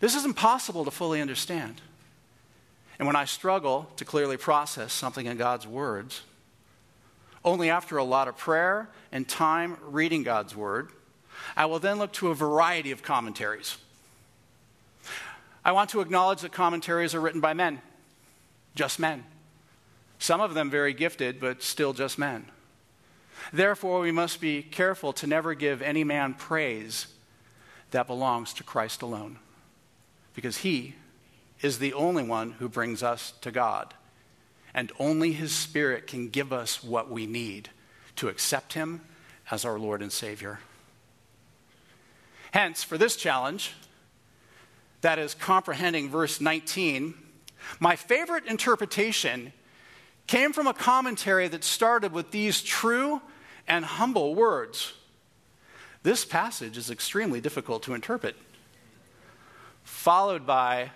This 0.01 0.15
is 0.15 0.25
impossible 0.25 0.85
to 0.85 0.91
fully 0.91 1.21
understand. 1.21 1.81
And 2.99 3.07
when 3.07 3.17
I 3.17 3.25
struggle 3.25 3.89
to 3.97 4.05
clearly 4.05 4.37
process 4.37 4.93
something 4.93 5.27
in 5.27 5.37
God's 5.37 5.67
words, 5.67 6.23
only 7.45 7.71
after 7.71 7.97
a 7.97 8.05
lot 8.05 8.29
of 8.29 8.37
prayer 8.37 8.89
and 9.13 9.29
time 9.29 9.77
reading 9.83 10.23
God's 10.23 10.57
word, 10.57 10.91
I 11.57 11.67
will 11.67 11.79
then 11.79 11.99
look 11.99 12.13
to 12.15 12.29
a 12.29 12.35
variety 12.35 12.91
of 12.91 13.03
commentaries. 13.03 13.77
I 15.65 15.73
want 15.73 15.91
to 15.91 16.01
acknowledge 16.01 16.41
that 16.43 16.53
commentaries 16.53 17.15
are 17.15 17.21
written 17.21 17.41
by 17.41 17.55
men, 17.55 17.81
just 18.75 18.99
men. 18.99 19.25
Some 20.19 20.41
of 20.41 20.55
them 20.55 20.71
very 20.71 20.95
gifted, 20.95 21.41
but 21.41 21.63
still 21.63 21.93
just 21.93 22.19
men. 22.19 22.47
Therefore, 23.53 24.01
we 24.01 24.13
must 24.13 24.41
be 24.41 24.63
careful 24.63 25.13
to 25.15 25.27
never 25.27 25.55
give 25.55 25.83
any 25.83 26.05
man 26.05 26.35
praise 26.35 27.07
that 27.91 28.07
belongs 28.07 28.53
to 28.55 28.65
Christ 28.65 29.03
alone, 29.03 29.39
because 30.37 30.59
he 30.59 30.95
is 31.63 31.79
the 31.79 31.95
only 31.95 32.23
one 32.23 32.53
who 32.53 32.69
brings 32.69 33.03
us 33.03 33.33
to 33.41 33.51
God. 33.51 33.95
And 34.75 34.93
only 35.01 35.33
his 35.33 35.51
Spirit 35.51 36.07
can 36.07 36.29
give 36.29 36.53
us 36.53 36.85
what 36.85 37.11
we 37.11 37.27
need 37.27 37.71
to 38.17 38.29
accept 38.29 38.75
him 38.75 39.01
as 39.51 39.65
our 39.65 39.79
Lord 39.79 40.03
and 40.03 40.13
Savior. 40.13 40.61
Hence, 42.53 42.85
for 42.85 42.99
this 42.99 43.17
challenge, 43.17 43.73
that 45.01 45.19
is 45.19 45.35
comprehending 45.35 46.11
verse 46.11 46.41
19, 46.41 47.15
my 47.81 47.97
favorite 47.97 48.45
interpretation 48.45 49.55
came 50.27 50.53
from 50.53 50.67
a 50.67 50.75
commentary 50.75 51.49
that 51.49 51.65
started 51.65 52.13
with 52.13 52.31
these 52.31 52.61
true 52.61 53.23
and 53.67 53.85
humble 53.85 54.35
words. 54.35 54.93
This 56.03 56.25
passage 56.25 56.77
is 56.77 56.91
extremely 56.91 57.41
difficult 57.41 57.83
to 57.85 57.95
interpret, 57.95 58.37
followed 60.07 60.47
by 60.47 60.89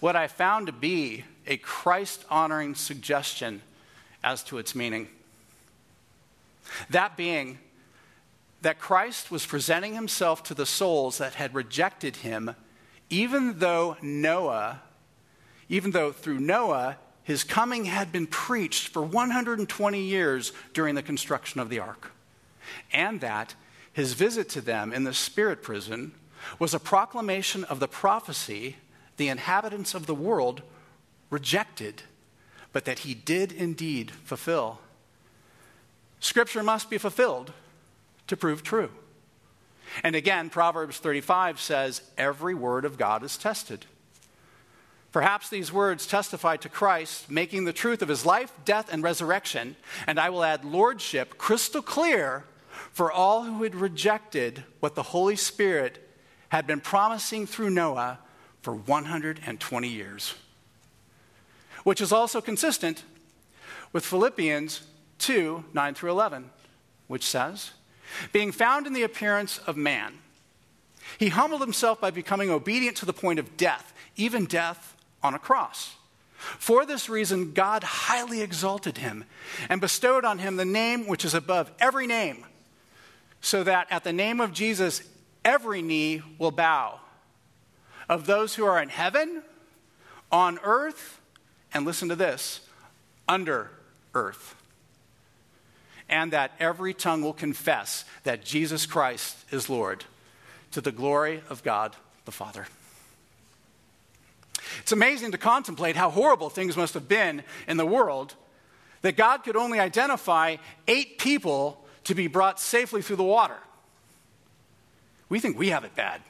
what 0.00 0.16
I 0.16 0.26
found 0.26 0.66
to 0.66 0.72
be 0.72 1.22
a 1.46 1.56
Christ 1.56 2.24
honoring 2.28 2.74
suggestion 2.74 3.62
as 4.24 4.42
to 4.42 4.58
its 4.58 4.74
meaning. 4.74 5.06
That 6.90 7.16
being 7.16 7.60
that 8.62 8.80
Christ 8.80 9.30
was 9.30 9.46
presenting 9.46 9.94
himself 9.94 10.42
to 10.42 10.54
the 10.54 10.66
souls 10.66 11.18
that 11.18 11.34
had 11.34 11.54
rejected 11.54 12.16
him, 12.16 12.56
even 13.08 13.60
though 13.60 13.96
Noah, 14.02 14.82
even 15.68 15.92
though 15.92 16.10
through 16.10 16.40
Noah, 16.40 16.96
his 17.22 17.44
coming 17.44 17.84
had 17.84 18.10
been 18.10 18.26
preached 18.26 18.88
for 18.88 19.02
120 19.02 20.00
years 20.00 20.52
during 20.74 20.96
the 20.96 21.04
construction 21.04 21.60
of 21.60 21.68
the 21.68 21.78
ark, 21.78 22.10
and 22.92 23.20
that 23.20 23.54
his 23.92 24.14
visit 24.14 24.48
to 24.48 24.60
them 24.60 24.92
in 24.92 25.04
the 25.04 25.14
spirit 25.14 25.62
prison 25.62 26.10
was 26.58 26.74
a 26.74 26.80
proclamation 26.80 27.64
of 27.64 27.80
the 27.80 27.88
prophecy 27.88 28.76
the 29.18 29.28
inhabitants 29.28 29.94
of 29.94 30.06
the 30.06 30.14
world 30.14 30.62
rejected, 31.28 32.02
but 32.72 32.86
that 32.86 33.00
he 33.00 33.14
did 33.14 33.52
indeed 33.52 34.10
fulfill. 34.10 34.78
Scripture 36.20 36.62
must 36.62 36.88
be 36.88 36.98
fulfilled 36.98 37.52
to 38.26 38.36
prove 38.36 38.62
true. 38.62 38.90
And 40.02 40.14
again, 40.14 40.50
Proverbs 40.50 40.98
35 40.98 41.60
says, 41.60 42.02
Every 42.16 42.54
word 42.54 42.84
of 42.84 42.98
God 42.98 43.22
is 43.22 43.36
tested. 43.36 43.86
Perhaps 45.10 45.48
these 45.48 45.72
words 45.72 46.06
testify 46.06 46.56
to 46.58 46.68
Christ 46.68 47.30
making 47.30 47.64
the 47.64 47.72
truth 47.72 48.02
of 48.02 48.08
his 48.08 48.26
life, 48.26 48.52
death, 48.64 48.92
and 48.92 49.02
resurrection, 49.02 49.76
and 50.06 50.20
I 50.20 50.30
will 50.30 50.44
add 50.44 50.64
lordship 50.64 51.38
crystal 51.38 51.82
clear 51.82 52.44
for 52.92 53.10
all 53.10 53.44
who 53.44 53.62
had 53.62 53.74
rejected 53.74 54.64
what 54.80 54.94
the 54.94 55.02
Holy 55.02 55.36
Spirit 55.36 56.07
had 56.48 56.66
been 56.66 56.80
promising 56.80 57.46
through 57.46 57.70
Noah 57.70 58.18
for 58.62 58.74
120 58.74 59.88
years, 59.88 60.34
which 61.84 62.00
is 62.00 62.12
also 62.12 62.40
consistent 62.40 63.04
with 63.92 64.04
Philippians 64.04 64.82
2 65.18 65.64
9 65.72 65.94
through 65.94 66.10
11, 66.10 66.50
which 67.06 67.24
says, 67.24 67.72
Being 68.32 68.52
found 68.52 68.86
in 68.86 68.92
the 68.92 69.02
appearance 69.02 69.58
of 69.58 69.76
man, 69.76 70.14
he 71.18 71.28
humbled 71.28 71.60
himself 71.60 72.00
by 72.00 72.10
becoming 72.10 72.50
obedient 72.50 72.96
to 72.98 73.06
the 73.06 73.12
point 73.12 73.38
of 73.38 73.56
death, 73.56 73.92
even 74.16 74.44
death 74.44 74.96
on 75.22 75.34
a 75.34 75.38
cross. 75.38 75.94
For 76.38 76.86
this 76.86 77.08
reason, 77.08 77.52
God 77.52 77.82
highly 77.82 78.42
exalted 78.42 78.98
him 78.98 79.24
and 79.68 79.80
bestowed 79.80 80.24
on 80.24 80.38
him 80.38 80.56
the 80.56 80.64
name 80.64 81.06
which 81.06 81.24
is 81.24 81.34
above 81.34 81.70
every 81.80 82.06
name, 82.06 82.44
so 83.40 83.64
that 83.64 83.88
at 83.90 84.04
the 84.04 84.12
name 84.12 84.40
of 84.40 84.52
Jesus, 84.52 85.02
every 85.44 85.82
knee 85.82 86.22
will 86.38 86.50
bow 86.50 87.00
of 88.08 88.26
those 88.26 88.54
who 88.54 88.64
are 88.64 88.80
in 88.80 88.88
heaven, 88.88 89.42
on 90.32 90.58
earth, 90.62 91.20
and 91.74 91.84
listen 91.84 92.08
to 92.08 92.16
this, 92.16 92.60
under 93.28 93.70
earth. 94.14 94.54
And 96.08 96.32
that 96.32 96.52
every 96.58 96.94
tongue 96.94 97.22
will 97.22 97.34
confess 97.34 98.04
that 98.24 98.44
Jesus 98.44 98.86
Christ 98.86 99.36
is 99.50 99.68
Lord 99.68 100.04
to 100.72 100.80
the 100.80 100.92
glory 100.92 101.42
of 101.50 101.62
God 101.62 101.94
the 102.24 102.32
Father. 102.32 102.66
It's 104.80 104.92
amazing 104.92 105.32
to 105.32 105.38
contemplate 105.38 105.96
how 105.96 106.10
horrible 106.10 106.50
things 106.50 106.76
must 106.76 106.94
have 106.94 107.08
been 107.08 107.42
in 107.66 107.76
the 107.76 107.86
world 107.86 108.34
that 109.02 109.16
God 109.16 109.44
could 109.44 109.56
only 109.56 109.78
identify 109.78 110.56
eight 110.86 111.18
people 111.18 111.84
to 112.04 112.14
be 112.14 112.26
brought 112.26 112.60
safely 112.60 113.02
through 113.02 113.16
the 113.16 113.22
water. 113.22 113.56
We 115.28 115.40
think 115.40 115.58
we 115.58 115.68
have 115.68 115.84
it 115.84 115.94
bad. 115.94 116.20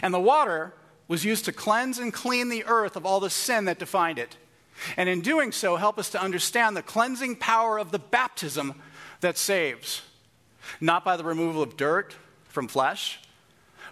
And 0.00 0.12
the 0.12 0.20
water 0.20 0.74
was 1.08 1.24
used 1.24 1.44
to 1.44 1.52
cleanse 1.52 1.98
and 1.98 2.12
clean 2.12 2.48
the 2.48 2.64
earth 2.64 2.96
of 2.96 3.04
all 3.04 3.20
the 3.20 3.30
sin 3.30 3.66
that 3.66 3.78
defined 3.78 4.18
it. 4.18 4.36
And 4.96 5.08
in 5.08 5.20
doing 5.20 5.52
so, 5.52 5.76
help 5.76 5.98
us 5.98 6.10
to 6.10 6.20
understand 6.20 6.76
the 6.76 6.82
cleansing 6.82 7.36
power 7.36 7.78
of 7.78 7.92
the 7.92 7.98
baptism 7.98 8.80
that 9.20 9.36
saves, 9.36 10.02
not 10.80 11.04
by 11.04 11.16
the 11.16 11.24
removal 11.24 11.62
of 11.62 11.76
dirt 11.76 12.16
from 12.44 12.68
flesh, 12.68 13.20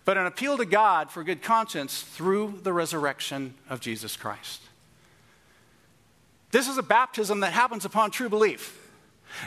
but 0.04 0.16
an 0.16 0.26
appeal 0.26 0.56
to 0.56 0.64
God 0.64 1.10
for 1.10 1.22
good 1.22 1.42
conscience 1.42 2.02
through 2.02 2.60
the 2.62 2.72
resurrection 2.72 3.54
of 3.68 3.80
Jesus 3.80 4.16
Christ. 4.16 4.62
This 6.50 6.68
is 6.68 6.78
a 6.78 6.82
baptism 6.82 7.40
that 7.40 7.52
happens 7.52 7.84
upon 7.84 8.10
true 8.10 8.28
belief, 8.28 8.90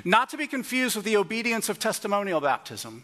not 0.05 0.29
to 0.29 0.37
be 0.37 0.47
confused 0.47 0.95
with 0.95 1.05
the 1.05 1.17
obedience 1.17 1.67
of 1.67 1.79
testimonial 1.79 2.39
baptism. 2.39 3.03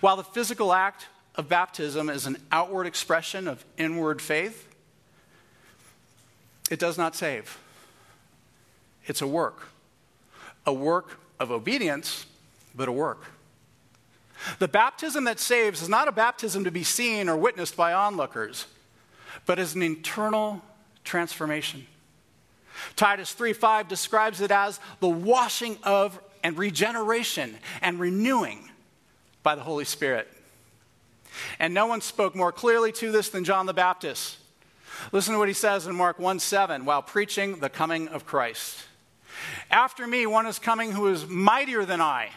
While 0.00 0.16
the 0.16 0.24
physical 0.24 0.72
act 0.72 1.06
of 1.36 1.48
baptism 1.48 2.08
is 2.08 2.26
an 2.26 2.36
outward 2.52 2.86
expression 2.86 3.48
of 3.48 3.64
inward 3.76 4.20
faith, 4.20 4.68
it 6.70 6.78
does 6.78 6.96
not 6.98 7.16
save. 7.16 7.58
It's 9.06 9.22
a 9.22 9.26
work, 9.26 9.68
a 10.66 10.72
work 10.72 11.18
of 11.38 11.50
obedience, 11.50 12.26
but 12.74 12.88
a 12.88 12.92
work. 12.92 13.24
The 14.58 14.68
baptism 14.68 15.24
that 15.24 15.40
saves 15.40 15.82
is 15.82 15.88
not 15.88 16.08
a 16.08 16.12
baptism 16.12 16.64
to 16.64 16.70
be 16.70 16.84
seen 16.84 17.28
or 17.28 17.36
witnessed 17.36 17.76
by 17.76 17.92
onlookers, 17.92 18.66
but 19.46 19.58
is 19.58 19.74
an 19.74 19.82
internal 19.82 20.62
transformation. 21.04 21.86
Titus 22.96 23.34
3:5 23.34 23.88
describes 23.88 24.40
it 24.40 24.50
as 24.50 24.80
the 25.00 25.08
washing 25.08 25.78
of 25.82 26.18
and 26.42 26.56
regeneration 26.56 27.58
and 27.82 28.00
renewing 28.00 28.69
by 29.42 29.54
the 29.54 29.62
Holy 29.62 29.84
Spirit. 29.84 30.28
And 31.58 31.72
no 31.72 31.86
one 31.86 32.00
spoke 32.00 32.34
more 32.34 32.52
clearly 32.52 32.92
to 32.92 33.12
this 33.12 33.28
than 33.28 33.44
John 33.44 33.66
the 33.66 33.74
Baptist. 33.74 34.38
Listen 35.12 35.32
to 35.32 35.38
what 35.38 35.48
he 35.48 35.54
says 35.54 35.86
in 35.86 35.94
Mark 35.94 36.18
1 36.18 36.38
7 36.38 36.84
while 36.84 37.02
preaching 37.02 37.60
the 37.60 37.70
coming 37.70 38.08
of 38.08 38.26
Christ. 38.26 38.84
After 39.70 40.06
me, 40.06 40.26
one 40.26 40.46
is 40.46 40.58
coming 40.58 40.92
who 40.92 41.08
is 41.08 41.26
mightier 41.26 41.84
than 41.84 42.00
I, 42.00 42.30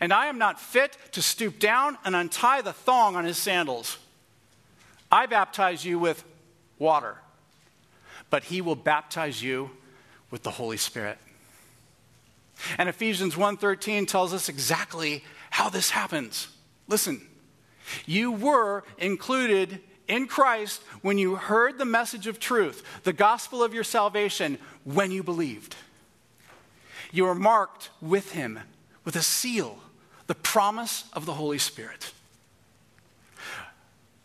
and 0.00 0.12
I 0.12 0.26
am 0.26 0.38
not 0.38 0.60
fit 0.60 0.96
to 1.12 1.22
stoop 1.22 1.58
down 1.58 1.96
and 2.04 2.14
untie 2.14 2.60
the 2.60 2.72
thong 2.72 3.16
on 3.16 3.24
his 3.24 3.38
sandals. 3.38 3.98
I 5.10 5.26
baptize 5.26 5.84
you 5.84 5.98
with 5.98 6.24
water, 6.78 7.16
but 8.30 8.44
he 8.44 8.60
will 8.60 8.76
baptize 8.76 9.42
you 9.42 9.70
with 10.30 10.42
the 10.42 10.50
Holy 10.50 10.76
Spirit. 10.76 11.18
And 12.78 12.88
Ephesians 12.88 13.36
1:13 13.36 14.06
tells 14.06 14.32
us 14.32 14.48
exactly 14.48 15.24
how 15.52 15.68
this 15.68 15.90
happens. 15.90 16.48
Listen. 16.88 17.20
You 18.06 18.32
were 18.32 18.84
included 18.96 19.80
in 20.08 20.26
Christ 20.26 20.82
when 21.02 21.18
you 21.18 21.36
heard 21.36 21.78
the 21.78 21.84
message 21.84 22.26
of 22.26 22.40
truth, 22.40 22.82
the 23.04 23.12
gospel 23.12 23.62
of 23.62 23.74
your 23.74 23.84
salvation, 23.84 24.56
when 24.84 25.10
you 25.10 25.22
believed. 25.22 25.76
You 27.12 27.26
are 27.26 27.34
marked 27.34 27.90
with 28.00 28.32
him 28.32 28.60
with 29.04 29.14
a 29.14 29.22
seal, 29.22 29.78
the 30.26 30.34
promise 30.34 31.04
of 31.12 31.26
the 31.26 31.34
Holy 31.34 31.58
Spirit. 31.58 32.12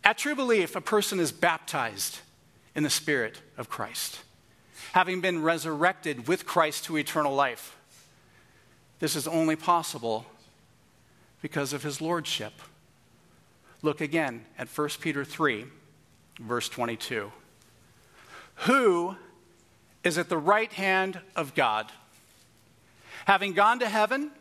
At 0.05 0.17
true 0.17 0.35
belief, 0.35 0.77
a 0.77 0.81
person 0.81 1.19
is 1.19 1.33
baptized 1.33 2.19
in 2.73 2.83
the 2.83 2.89
Spirit 2.89 3.41
of 3.57 3.67
Christ, 3.67 4.21
having 4.93 5.19
been 5.19 5.43
resurrected 5.43 6.27
with 6.29 6.45
Christ 6.45 6.85
to 6.85 6.97
eternal 6.97 7.35
life. 7.35 7.75
This 8.99 9.17
is 9.17 9.27
only 9.27 9.57
possible 9.57 10.25
because 11.41 11.73
of 11.73 11.83
his 11.83 12.01
lordship. 12.01 12.53
Look 13.81 14.01
again 14.01 14.45
at 14.57 14.67
1 14.67 14.89
Peter 15.01 15.23
3, 15.23 15.65
verse 16.39 16.69
22. 16.69 17.31
Who 18.61 19.15
is 20.03 20.17
at 20.17 20.29
the 20.29 20.37
right 20.37 20.71
hand 20.73 21.19
of 21.35 21.53
God, 21.53 21.91
having 23.25 23.53
gone 23.53 23.79
to 23.79 23.89
heaven 23.89 24.31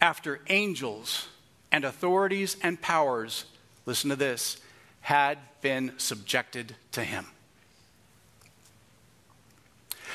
after 0.00 0.40
angels 0.48 1.28
and 1.70 1.84
authorities 1.84 2.56
and 2.62 2.80
powers, 2.80 3.44
listen 3.86 4.10
to 4.10 4.16
this, 4.16 4.60
had 5.02 5.38
been 5.60 5.92
subjected 5.98 6.74
to 6.92 7.04
him. 7.04 7.26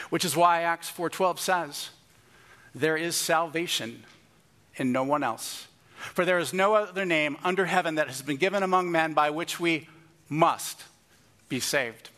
Which 0.10 0.24
is 0.24 0.36
why 0.36 0.62
Acts 0.62 0.92
4:12 0.92 1.40
says, 1.40 1.90
there 2.74 2.98
is 2.98 3.16
salvation 3.16 4.06
in 4.78 4.92
no 4.92 5.04
one 5.04 5.24
else. 5.24 5.68
For 5.98 6.26
there 6.26 6.40
is 6.40 6.54
no 6.54 6.76
other 6.76 7.06
name 7.06 7.38
under 7.44 7.66
heaven 7.66 7.96
that 7.96 8.08
has 8.08 8.22
been 8.22 8.38
given 8.38 8.64
among 8.64 8.92
men 8.92 9.14
by 9.14 9.30
which 9.30 9.60
we 9.60 9.90
must 10.30 10.84
be 11.50 11.60
saved. 11.60 12.10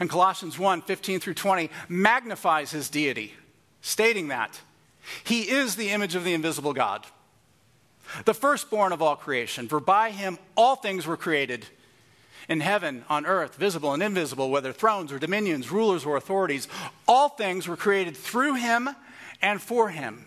And 0.00 0.08
Colossians 0.08 0.58
1 0.58 0.82
15 0.82 1.20
through 1.20 1.34
20 1.34 1.70
magnifies 1.88 2.70
his 2.70 2.88
deity, 2.88 3.34
stating 3.82 4.28
that 4.28 4.60
he 5.22 5.42
is 5.42 5.76
the 5.76 5.90
image 5.90 6.14
of 6.14 6.24
the 6.24 6.32
invisible 6.32 6.72
God, 6.72 7.06
the 8.24 8.34
firstborn 8.34 8.92
of 8.92 9.02
all 9.02 9.16
creation, 9.16 9.68
for 9.68 9.80
by 9.80 10.10
him 10.10 10.38
all 10.56 10.76
things 10.76 11.06
were 11.06 11.16
created 11.16 11.66
in 12.48 12.60
heaven, 12.60 13.04
on 13.08 13.26
earth, 13.26 13.56
visible 13.56 13.92
and 13.92 14.02
invisible, 14.02 14.50
whether 14.50 14.72
thrones 14.72 15.12
or 15.12 15.18
dominions, 15.18 15.70
rulers 15.70 16.04
or 16.04 16.16
authorities. 16.16 16.68
All 17.08 17.28
things 17.28 17.66
were 17.66 17.76
created 17.76 18.16
through 18.16 18.54
him 18.54 18.88
and 19.40 19.60
for 19.60 19.88
him. 19.90 20.26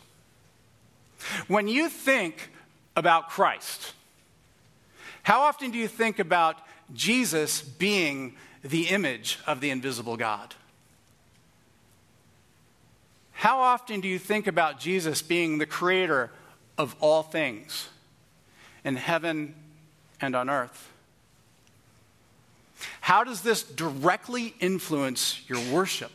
When 1.47 1.67
you 1.67 1.89
think 1.89 2.49
about 2.95 3.29
Christ, 3.29 3.93
how 5.23 5.41
often 5.41 5.71
do 5.71 5.77
you 5.77 5.87
think 5.87 6.19
about 6.19 6.57
Jesus 6.93 7.61
being 7.61 8.35
the 8.63 8.87
image 8.87 9.39
of 9.47 9.61
the 9.61 9.69
invisible 9.69 10.17
God? 10.17 10.55
How 13.31 13.59
often 13.59 14.01
do 14.01 14.07
you 14.07 14.19
think 14.19 14.45
about 14.45 14.79
Jesus 14.79 15.21
being 15.21 15.57
the 15.57 15.65
creator 15.65 16.31
of 16.77 16.95
all 16.99 17.23
things 17.23 17.89
in 18.83 18.95
heaven 18.95 19.55
and 20.19 20.35
on 20.35 20.49
earth? 20.49 20.91
How 23.01 23.23
does 23.23 23.41
this 23.41 23.63
directly 23.63 24.53
influence 24.59 25.41
your 25.47 25.59
worship? 25.73 26.11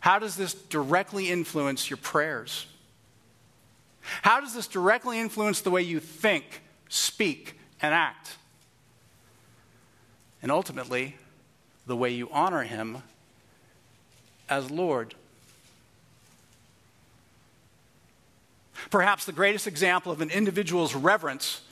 How 0.00 0.18
does 0.18 0.36
this 0.36 0.52
directly 0.52 1.30
influence 1.30 1.88
your 1.88 1.96
prayers? 1.96 2.66
How 4.22 4.40
does 4.40 4.54
this 4.54 4.66
directly 4.66 5.18
influence 5.18 5.60
the 5.60 5.70
way 5.70 5.82
you 5.82 6.00
think, 6.00 6.62
speak, 6.88 7.58
and 7.80 7.94
act? 7.94 8.36
And 10.42 10.52
ultimately, 10.52 11.16
the 11.86 11.96
way 11.96 12.10
you 12.10 12.28
honor 12.30 12.62
Him 12.62 12.98
as 14.48 14.70
Lord. 14.70 15.14
Perhaps 18.90 19.24
the 19.24 19.32
greatest 19.32 19.66
example 19.66 20.12
of 20.12 20.20
an 20.20 20.30
individual's 20.30 20.94
reverence 20.94 21.62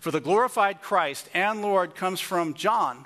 for 0.00 0.10
the 0.10 0.20
glorified 0.20 0.82
Christ 0.82 1.28
and 1.34 1.62
Lord 1.62 1.94
comes 1.94 2.20
from 2.20 2.54
John, 2.54 3.04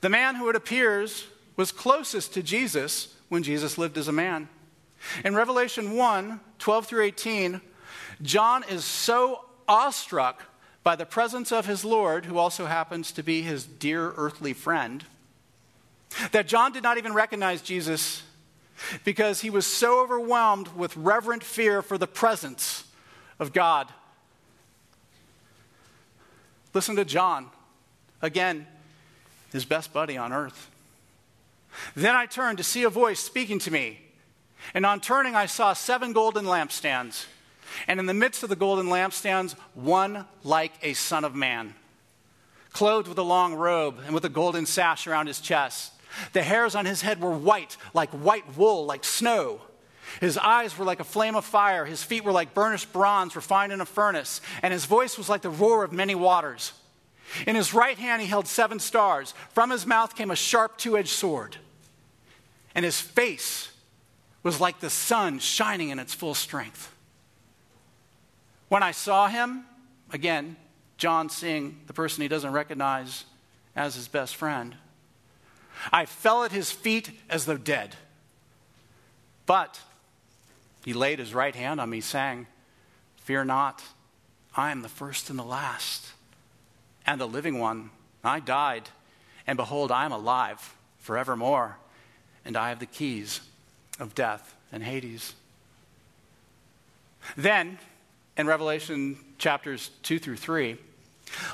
the 0.00 0.08
man 0.08 0.34
who 0.34 0.48
it 0.48 0.56
appears 0.56 1.26
was 1.56 1.72
closest 1.72 2.34
to 2.34 2.42
Jesus 2.42 3.16
when 3.28 3.42
Jesus 3.42 3.78
lived 3.78 3.96
as 3.96 4.06
a 4.06 4.12
man. 4.12 4.48
In 5.24 5.34
Revelation 5.34 5.92
1 5.96 6.40
12 6.58 6.86
through 6.86 7.02
18, 7.02 7.60
John 8.22 8.64
is 8.68 8.84
so 8.84 9.44
awestruck 9.68 10.42
by 10.82 10.96
the 10.96 11.06
presence 11.06 11.50
of 11.52 11.66
his 11.66 11.84
Lord, 11.84 12.26
who 12.26 12.38
also 12.38 12.66
happens 12.66 13.12
to 13.12 13.22
be 13.22 13.42
his 13.42 13.64
dear 13.64 14.12
earthly 14.16 14.52
friend, 14.52 15.04
that 16.32 16.46
John 16.46 16.72
did 16.72 16.82
not 16.82 16.98
even 16.98 17.12
recognize 17.12 17.62
Jesus 17.62 18.22
because 19.04 19.40
he 19.40 19.50
was 19.50 19.66
so 19.66 20.02
overwhelmed 20.02 20.68
with 20.68 20.96
reverent 20.96 21.42
fear 21.42 21.82
for 21.82 21.98
the 21.98 22.06
presence 22.06 22.84
of 23.38 23.52
God. 23.52 23.88
Listen 26.72 26.96
to 26.96 27.04
John, 27.04 27.50
again, 28.20 28.66
his 29.52 29.64
best 29.64 29.92
buddy 29.92 30.16
on 30.16 30.32
earth. 30.32 30.70
Then 31.94 32.14
I 32.14 32.26
turned 32.26 32.58
to 32.58 32.64
see 32.64 32.82
a 32.82 32.90
voice 32.90 33.20
speaking 33.20 33.58
to 33.60 33.70
me. 33.70 34.00
And 34.72 34.86
on 34.86 35.00
turning, 35.00 35.34
I 35.34 35.46
saw 35.46 35.72
seven 35.72 36.12
golden 36.12 36.44
lampstands. 36.44 37.26
And 37.86 38.00
in 38.00 38.06
the 38.06 38.14
midst 38.14 38.42
of 38.42 38.48
the 38.48 38.56
golden 38.56 38.86
lampstands, 38.86 39.54
one 39.74 40.26
like 40.42 40.72
a 40.82 40.94
son 40.94 41.24
of 41.24 41.34
man, 41.34 41.74
clothed 42.72 43.08
with 43.08 43.18
a 43.18 43.22
long 43.22 43.54
robe 43.54 44.00
and 44.04 44.14
with 44.14 44.24
a 44.24 44.28
golden 44.28 44.66
sash 44.66 45.06
around 45.06 45.26
his 45.26 45.40
chest. 45.40 45.92
The 46.32 46.42
hairs 46.42 46.74
on 46.74 46.86
his 46.86 47.02
head 47.02 47.20
were 47.20 47.36
white, 47.36 47.76
like 47.92 48.10
white 48.10 48.56
wool, 48.56 48.86
like 48.86 49.04
snow. 49.04 49.60
His 50.20 50.38
eyes 50.38 50.78
were 50.78 50.84
like 50.84 51.00
a 51.00 51.04
flame 51.04 51.34
of 51.34 51.44
fire. 51.44 51.84
His 51.84 52.04
feet 52.04 52.24
were 52.24 52.32
like 52.32 52.54
burnished 52.54 52.92
bronze 52.92 53.34
refined 53.34 53.72
in 53.72 53.80
a 53.80 53.86
furnace. 53.86 54.40
And 54.62 54.72
his 54.72 54.84
voice 54.84 55.18
was 55.18 55.28
like 55.28 55.42
the 55.42 55.50
roar 55.50 55.82
of 55.82 55.92
many 55.92 56.14
waters. 56.14 56.72
In 57.46 57.56
his 57.56 57.74
right 57.74 57.98
hand, 57.98 58.22
he 58.22 58.28
held 58.28 58.46
seven 58.46 58.78
stars. 58.78 59.34
From 59.50 59.70
his 59.70 59.86
mouth 59.86 60.14
came 60.14 60.30
a 60.30 60.36
sharp 60.36 60.76
two 60.76 60.96
edged 60.96 61.08
sword 61.08 61.56
and 62.74 62.84
his 62.84 63.00
face 63.00 63.70
was 64.44 64.60
like 64.60 64.78
the 64.78 64.90
sun 64.90 65.40
shining 65.40 65.88
in 65.88 65.98
its 65.98 66.14
full 66.14 66.34
strength. 66.34 66.94
When 68.68 68.82
I 68.82 68.92
saw 68.92 69.26
him, 69.26 69.64
again, 70.12 70.56
John 70.98 71.28
seeing 71.28 71.80
the 71.86 71.92
person 71.94 72.22
he 72.22 72.28
doesn't 72.28 72.52
recognize 72.52 73.24
as 73.74 73.96
his 73.96 74.06
best 74.06 74.36
friend, 74.36 74.76
I 75.90 76.04
fell 76.04 76.44
at 76.44 76.52
his 76.52 76.70
feet 76.70 77.10
as 77.28 77.46
though 77.46 77.56
dead. 77.56 77.96
But 79.46 79.80
he 80.84 80.92
laid 80.92 81.18
his 81.18 81.34
right 81.34 81.54
hand 81.54 81.80
on 81.80 81.90
me, 81.90 82.00
saying, 82.00 82.46
Fear 83.16 83.46
not, 83.46 83.82
I 84.54 84.70
am 84.70 84.82
the 84.82 84.88
first 84.88 85.30
and 85.30 85.38
the 85.38 85.44
last, 85.44 86.12
and 87.06 87.20
the 87.20 87.26
living 87.26 87.58
one. 87.58 87.90
I 88.22 88.40
died, 88.40 88.88
and 89.46 89.56
behold, 89.56 89.90
I 89.90 90.04
am 90.04 90.12
alive 90.12 90.76
forevermore, 90.98 91.78
and 92.44 92.56
I 92.56 92.68
have 92.68 92.78
the 92.78 92.86
keys 92.86 93.40
of 93.98 94.14
death 94.14 94.54
and 94.72 94.82
Hades. 94.82 95.34
Then, 97.36 97.78
in 98.36 98.46
Revelation 98.46 99.16
chapters 99.38 99.90
2 100.02 100.18
through 100.18 100.36
3, 100.36 100.76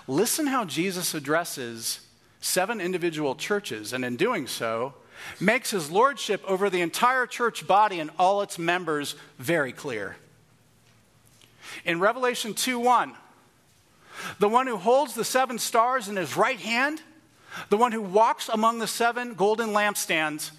listen 0.09 0.47
how 0.47 0.64
Jesus 0.64 1.14
addresses 1.14 2.01
seven 2.41 2.80
individual 2.80 3.34
churches, 3.34 3.93
and 3.93 4.05
in 4.05 4.16
doing 4.16 4.47
so, 4.47 4.95
makes 5.38 5.70
his 5.70 5.91
lordship 5.91 6.43
over 6.47 6.70
the 6.70 6.80
entire 6.80 7.26
church 7.26 7.66
body 7.66 8.01
and 8.01 8.11
all 8.18 8.43
its 8.43 8.59
members 8.59 9.14
very 9.38 9.72
clear. 9.72 10.16
In 11.84 12.01
Revelation 12.01 12.55
2 12.55 12.78
1, 12.78 13.14
the 14.38 14.49
one 14.49 14.66
who 14.66 14.76
holds 14.76 15.14
the 15.14 15.24
seven 15.24 15.59
stars 15.59 16.09
in 16.09 16.16
his 16.16 16.36
right 16.36 16.59
hand, 16.59 17.03
the 17.68 17.76
one 17.76 17.93
who 17.93 18.03
walks 18.03 18.49
among 18.49 18.78
the 18.78 18.86
seven 18.86 19.34
golden 19.34 19.70
lampstands, 19.70 20.51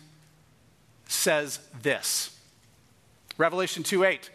says 1.11 1.59
this. 1.81 2.37
Revelation 3.37 3.83
2 3.83 4.03
8, 4.03 4.29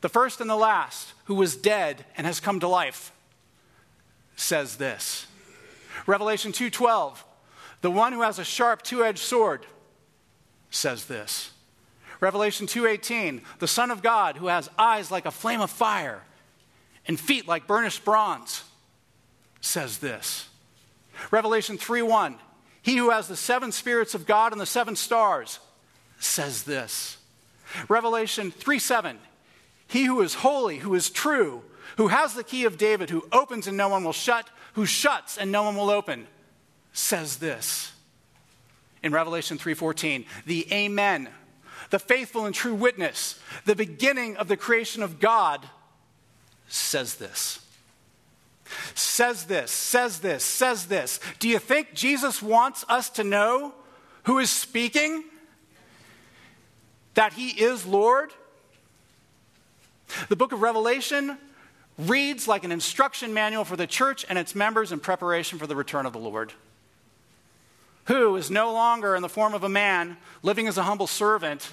the 0.00 0.08
first 0.08 0.40
and 0.40 0.48
the 0.48 0.56
last, 0.56 1.12
who 1.24 1.34
was 1.34 1.56
dead 1.56 2.04
and 2.16 2.26
has 2.26 2.40
come 2.40 2.60
to 2.60 2.68
life, 2.68 3.12
says 4.36 4.76
this. 4.76 5.26
Revelation 6.06 6.52
2:12, 6.52 7.24
the 7.82 7.90
one 7.90 8.12
who 8.12 8.22
has 8.22 8.38
a 8.38 8.44
sharp 8.44 8.82
two-edged 8.82 9.18
sword 9.18 9.66
says 10.70 11.06
this. 11.06 11.50
Revelation 12.20 12.66
2:18, 12.66 13.42
the 13.58 13.68
son 13.68 13.90
of 13.90 14.02
God 14.02 14.36
who 14.36 14.46
has 14.46 14.70
eyes 14.78 15.10
like 15.10 15.26
a 15.26 15.30
flame 15.30 15.60
of 15.60 15.70
fire 15.70 16.22
and 17.06 17.18
feet 17.18 17.46
like 17.46 17.66
burnished 17.66 18.04
bronze 18.04 18.64
says 19.60 19.98
this. 19.98 20.48
Revelation 21.30 21.76
3:1, 21.76 22.38
he 22.82 22.96
who 22.96 23.10
has 23.10 23.28
the 23.28 23.36
seven 23.36 23.72
spirits 23.72 24.14
of 24.14 24.26
God 24.26 24.52
and 24.52 24.60
the 24.60 24.66
seven 24.66 24.96
stars 24.96 25.58
says 26.20 26.62
this. 26.62 27.16
Revelation 27.88 28.52
3:7, 28.52 29.16
he 29.88 30.04
who 30.04 30.20
is 30.20 30.34
holy, 30.34 30.78
who 30.78 30.94
is 30.94 31.10
true, 31.10 31.64
who 31.96 32.08
has 32.08 32.34
the 32.34 32.44
key 32.44 32.64
of 32.64 32.78
David, 32.78 33.10
who 33.10 33.26
opens 33.32 33.66
and 33.66 33.76
no 33.76 33.88
one 33.88 34.04
will 34.04 34.12
shut, 34.12 34.48
who 34.74 34.86
shuts 34.86 35.36
and 35.36 35.50
no 35.50 35.64
one 35.64 35.74
will 35.74 35.90
open, 35.90 36.28
says 36.92 37.38
this. 37.38 37.92
In 39.02 39.12
Revelation 39.12 39.58
3:14, 39.58 40.26
the 40.46 40.72
Amen, 40.72 41.28
the 41.90 41.98
faithful 41.98 42.46
and 42.46 42.54
true 42.54 42.74
witness, 42.74 43.40
the 43.64 43.74
beginning 43.74 44.36
of 44.36 44.46
the 44.46 44.56
creation 44.56 45.02
of 45.02 45.18
God, 45.18 45.68
says 46.68 47.16
this. 47.16 47.60
Says 48.94 49.46
this, 49.46 49.72
says 49.72 50.20
this, 50.20 50.44
says 50.44 50.86
this. 50.86 51.18
Do 51.40 51.48
you 51.48 51.58
think 51.58 51.94
Jesus 51.94 52.40
wants 52.40 52.84
us 52.88 53.10
to 53.10 53.24
know 53.24 53.74
who 54.24 54.38
is 54.38 54.50
speaking? 54.50 55.24
That 57.20 57.34
he 57.34 57.50
is 57.50 57.84
Lord? 57.84 58.32
The 60.30 60.36
book 60.36 60.52
of 60.52 60.62
Revelation 60.62 61.36
reads 61.98 62.48
like 62.48 62.64
an 62.64 62.72
instruction 62.72 63.34
manual 63.34 63.66
for 63.66 63.76
the 63.76 63.86
church 63.86 64.24
and 64.26 64.38
its 64.38 64.54
members 64.54 64.90
in 64.90 65.00
preparation 65.00 65.58
for 65.58 65.66
the 65.66 65.76
return 65.76 66.06
of 66.06 66.14
the 66.14 66.18
Lord, 66.18 66.54
who 68.06 68.36
is 68.36 68.50
no 68.50 68.72
longer 68.72 69.14
in 69.14 69.20
the 69.20 69.28
form 69.28 69.52
of 69.52 69.64
a 69.64 69.68
man 69.68 70.16
living 70.42 70.66
as 70.66 70.78
a 70.78 70.82
humble 70.82 71.06
servant, 71.06 71.70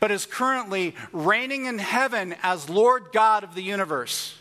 but 0.00 0.10
is 0.10 0.24
currently 0.24 0.94
reigning 1.12 1.66
in 1.66 1.76
heaven 1.76 2.34
as 2.42 2.70
Lord 2.70 3.08
God 3.12 3.44
of 3.44 3.54
the 3.54 3.62
universe. 3.62 4.34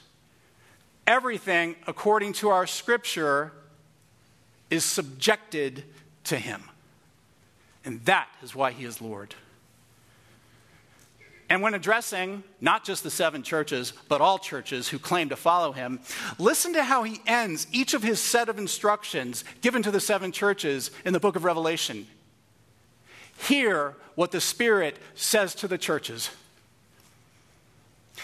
Everything, 1.05 1.75
according 1.85 2.31
to 2.35 2.47
our 2.47 2.65
scripture, 2.65 3.51
is 4.69 4.85
subjected 4.85 5.83
to 6.23 6.37
him. 6.37 6.63
And 7.83 8.05
that 8.05 8.29
is 8.41 8.55
why 8.55 8.71
he 8.71 8.85
is 8.85 9.01
Lord. 9.01 9.35
And 11.49 11.61
when 11.61 11.73
addressing 11.73 12.43
not 12.59 12.83
just 12.83 13.03
the 13.03 13.09
seven 13.09 13.41
churches, 13.41 13.93
but 14.09 14.19
all 14.19 14.37
churches 14.37 14.89
who 14.89 14.99
claim 14.99 15.29
to 15.29 15.37
follow 15.37 15.71
him, 15.71 16.01
listen 16.37 16.73
to 16.73 16.83
how 16.83 17.03
he 17.03 17.21
ends 17.25 17.67
each 17.71 17.93
of 17.93 18.03
his 18.03 18.19
set 18.19 18.49
of 18.49 18.57
instructions 18.57 19.45
given 19.61 19.81
to 19.83 19.91
the 19.91 20.01
seven 20.01 20.31
churches 20.31 20.91
in 21.05 21.13
the 21.13 21.19
book 21.19 21.37
of 21.37 21.45
Revelation. 21.45 22.05
Hear 23.43 23.95
what 24.15 24.31
the 24.31 24.41
Spirit 24.41 24.97
says 25.15 25.55
to 25.55 25.67
the 25.67 25.77
churches. 25.77 26.31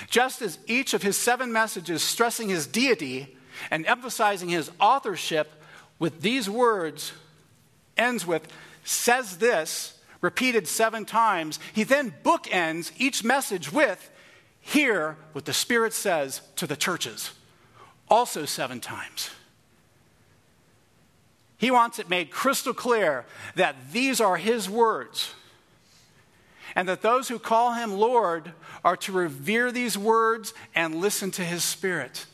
Just 0.10 0.42
as 0.42 0.58
each 0.68 0.94
of 0.94 1.04
his 1.04 1.16
seven 1.16 1.54
messages 1.54 2.02
stressing 2.02 2.50
his 2.50 2.68
deity 2.68 3.38
and 3.72 3.86
emphasizing 3.86 4.50
his 4.50 4.72
authorship 4.80 5.52
with 6.00 6.22
these 6.22 6.50
words 6.50 7.14
ends 7.96 8.26
with, 8.26 8.48
says 8.84 9.38
this, 9.38 10.00
repeated 10.24 10.68
seven 10.68 11.06
times, 11.06 11.60
he 11.74 11.84
then 11.84 12.12
bookends 12.24 12.92
each 12.98 13.24
message 13.24 13.72
with, 13.72 14.10
Hear 14.62 15.18
what 15.34 15.44
the 15.44 15.54
Spirit 15.54 15.92
says 15.92 16.42
to 16.56 16.66
the 16.66 16.78
churches, 16.78 17.32
also 18.10 18.46
seven 18.46 18.80
times. 18.80 19.30
He 21.58 21.70
wants 21.70 22.00
it 22.00 22.10
made 22.10 22.32
crystal 22.32 22.74
clear 22.74 23.26
that 23.56 23.92
these 23.92 24.22
are 24.22 24.38
his 24.38 24.70
words 24.70 25.34
and 26.76 26.88
that 26.88 27.02
those 27.02 27.28
who 27.28 27.40
call 27.40 27.74
him 27.74 27.94
Lord 27.94 28.54
are 28.84 28.98
to 28.98 29.12
revere 29.12 29.72
these 29.72 29.98
words 29.98 30.54
and 30.74 30.96
listen 30.96 31.32
to 31.32 31.44
his 31.44 31.64
Spirit. 31.64 32.26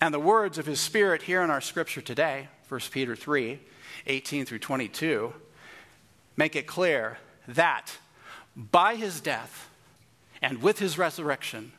And 0.00 0.12
the 0.12 0.20
words 0.20 0.58
of 0.58 0.66
his 0.66 0.80
Spirit 0.80 1.22
here 1.22 1.42
in 1.42 1.50
our 1.50 1.60
scripture 1.60 2.00
today, 2.00 2.48
1 2.68 2.80
Peter 2.90 3.14
3, 3.14 3.60
18 4.06 4.44
through 4.46 4.58
22, 4.58 5.32
make 6.36 6.56
it 6.56 6.66
clear 6.66 7.18
that 7.48 7.96
by 8.56 8.96
his 8.96 9.20
death 9.20 9.68
and 10.42 10.62
with 10.62 10.78
his 10.78 10.98
resurrection, 10.98 11.72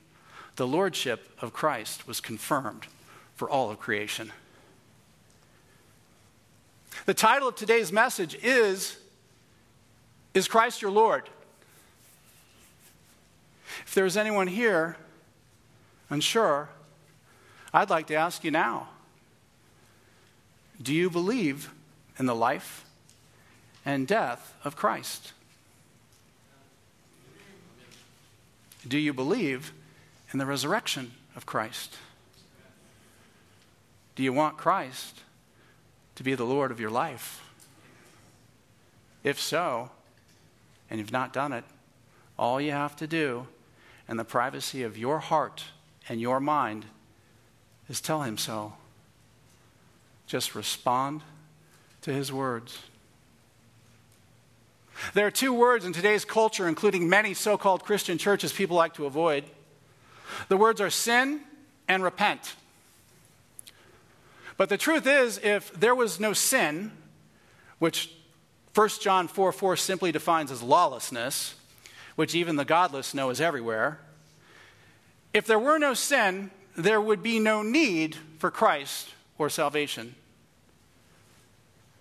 the 0.55 0.67
lordship 0.67 1.29
of 1.41 1.53
Christ 1.53 2.07
was 2.07 2.19
confirmed 2.19 2.87
for 3.35 3.49
all 3.49 3.69
of 3.69 3.79
creation. 3.79 4.31
The 7.05 7.13
title 7.13 7.47
of 7.47 7.55
today's 7.55 7.91
message 7.91 8.35
is 8.41 8.97
Is 10.33 10.47
Christ 10.47 10.81
your 10.81 10.91
Lord? 10.91 11.29
If 13.85 13.93
there's 13.93 14.17
anyone 14.17 14.47
here 14.47 14.97
unsure, 16.09 16.69
I'd 17.73 17.89
like 17.89 18.07
to 18.07 18.15
ask 18.15 18.43
you 18.43 18.51
now 18.51 18.87
Do 20.81 20.93
you 20.93 21.09
believe 21.09 21.71
in 22.17 22.25
the 22.25 22.35
life 22.35 22.85
and 23.85 24.07
death 24.07 24.53
of 24.63 24.75
Christ? 24.75 25.33
Do 28.87 28.97
you 28.97 29.13
believe 29.13 29.73
in 30.31 30.39
the 30.39 30.45
resurrection 30.45 31.11
of 31.35 31.45
Christ? 31.45 31.95
Do 34.15 34.23
you 34.23 34.31
want 34.31 34.57
Christ 34.57 35.21
to 36.15 36.23
be 36.23 36.35
the 36.35 36.45
Lord 36.45 36.71
of 36.71 36.79
your 36.79 36.89
life? 36.89 37.41
If 39.23 39.39
so, 39.39 39.89
and 40.89 40.99
you've 40.99 41.11
not 41.11 41.33
done 41.33 41.51
it, 41.51 41.63
all 42.37 42.61
you 42.61 42.71
have 42.71 42.95
to 42.97 43.07
do 43.07 43.47
in 44.07 44.17
the 44.17 44.23
privacy 44.23 44.83
of 44.83 44.97
your 44.97 45.19
heart 45.19 45.63
and 46.07 46.21
your 46.21 46.39
mind 46.39 46.85
is 47.89 47.99
tell 47.99 48.21
him 48.21 48.37
so. 48.37 48.73
Just 50.27 50.55
respond 50.55 51.21
to 52.05 52.13
his 52.13 52.31
words. 52.31 52.77
There 55.15 55.25
are 55.25 55.31
two 55.31 55.53
words 55.53 55.85
in 55.85 55.91
today's 55.91 56.23
culture, 56.23 56.67
including 56.67 57.09
many 57.09 57.33
so 57.33 57.57
called 57.57 57.83
Christian 57.83 58.19
churches, 58.19 58.53
people 58.53 58.77
like 58.77 58.93
to 58.93 59.07
avoid. 59.07 59.43
The 60.47 60.55
words 60.55 60.79
are 60.81 60.91
sin 60.91 61.41
and 61.87 62.03
repent. 62.03 62.55
But 64.55 64.69
the 64.69 64.77
truth 64.77 65.07
is, 65.07 65.39
if 65.39 65.73
there 65.73 65.95
was 65.95 66.19
no 66.19 66.33
sin, 66.33 66.91
which 67.79 68.11
1 68.75 68.89
John 69.01 69.27
4 69.27 69.51
4 69.51 69.75
simply 69.75 70.11
defines 70.11 70.51
as 70.51 70.61
lawlessness, 70.61 71.55
which 72.15 72.35
even 72.35 72.55
the 72.55 72.65
godless 72.65 73.15
know 73.15 73.31
is 73.31 73.41
everywhere, 73.41 73.99
if 75.33 75.47
there 75.47 75.59
were 75.59 75.79
no 75.79 75.95
sin, 75.95 76.51
there 76.77 77.01
would 77.01 77.23
be 77.23 77.39
no 77.39 77.63
need 77.63 78.15
for 78.37 78.51
Christ 78.51 79.09
or 79.39 79.49
salvation. 79.49 80.13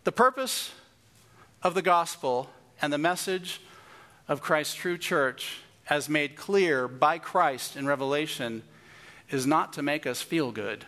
The 0.05 0.13
purpose 0.13 0.73
of 1.63 1.75
the 1.75 1.83
gospel 1.83 2.51
and 2.81 2.93
the 2.93 2.99
message 2.99 3.61
of 4.29 4.43
Christ's 4.43 4.75
true 4.75 4.99
church, 4.99 5.61
as 5.89 6.11
made 6.11 6.37
clear 6.37 6.87
by 6.87 7.19
Christ 7.19 7.75
in 7.75 7.87
Revelation, 7.87 8.63
is 9.31 9.47
not 9.47 9.73
to 9.73 9.83
make 9.83 10.07
us 10.07 10.21
feel 10.21 10.53
good, 10.53 10.85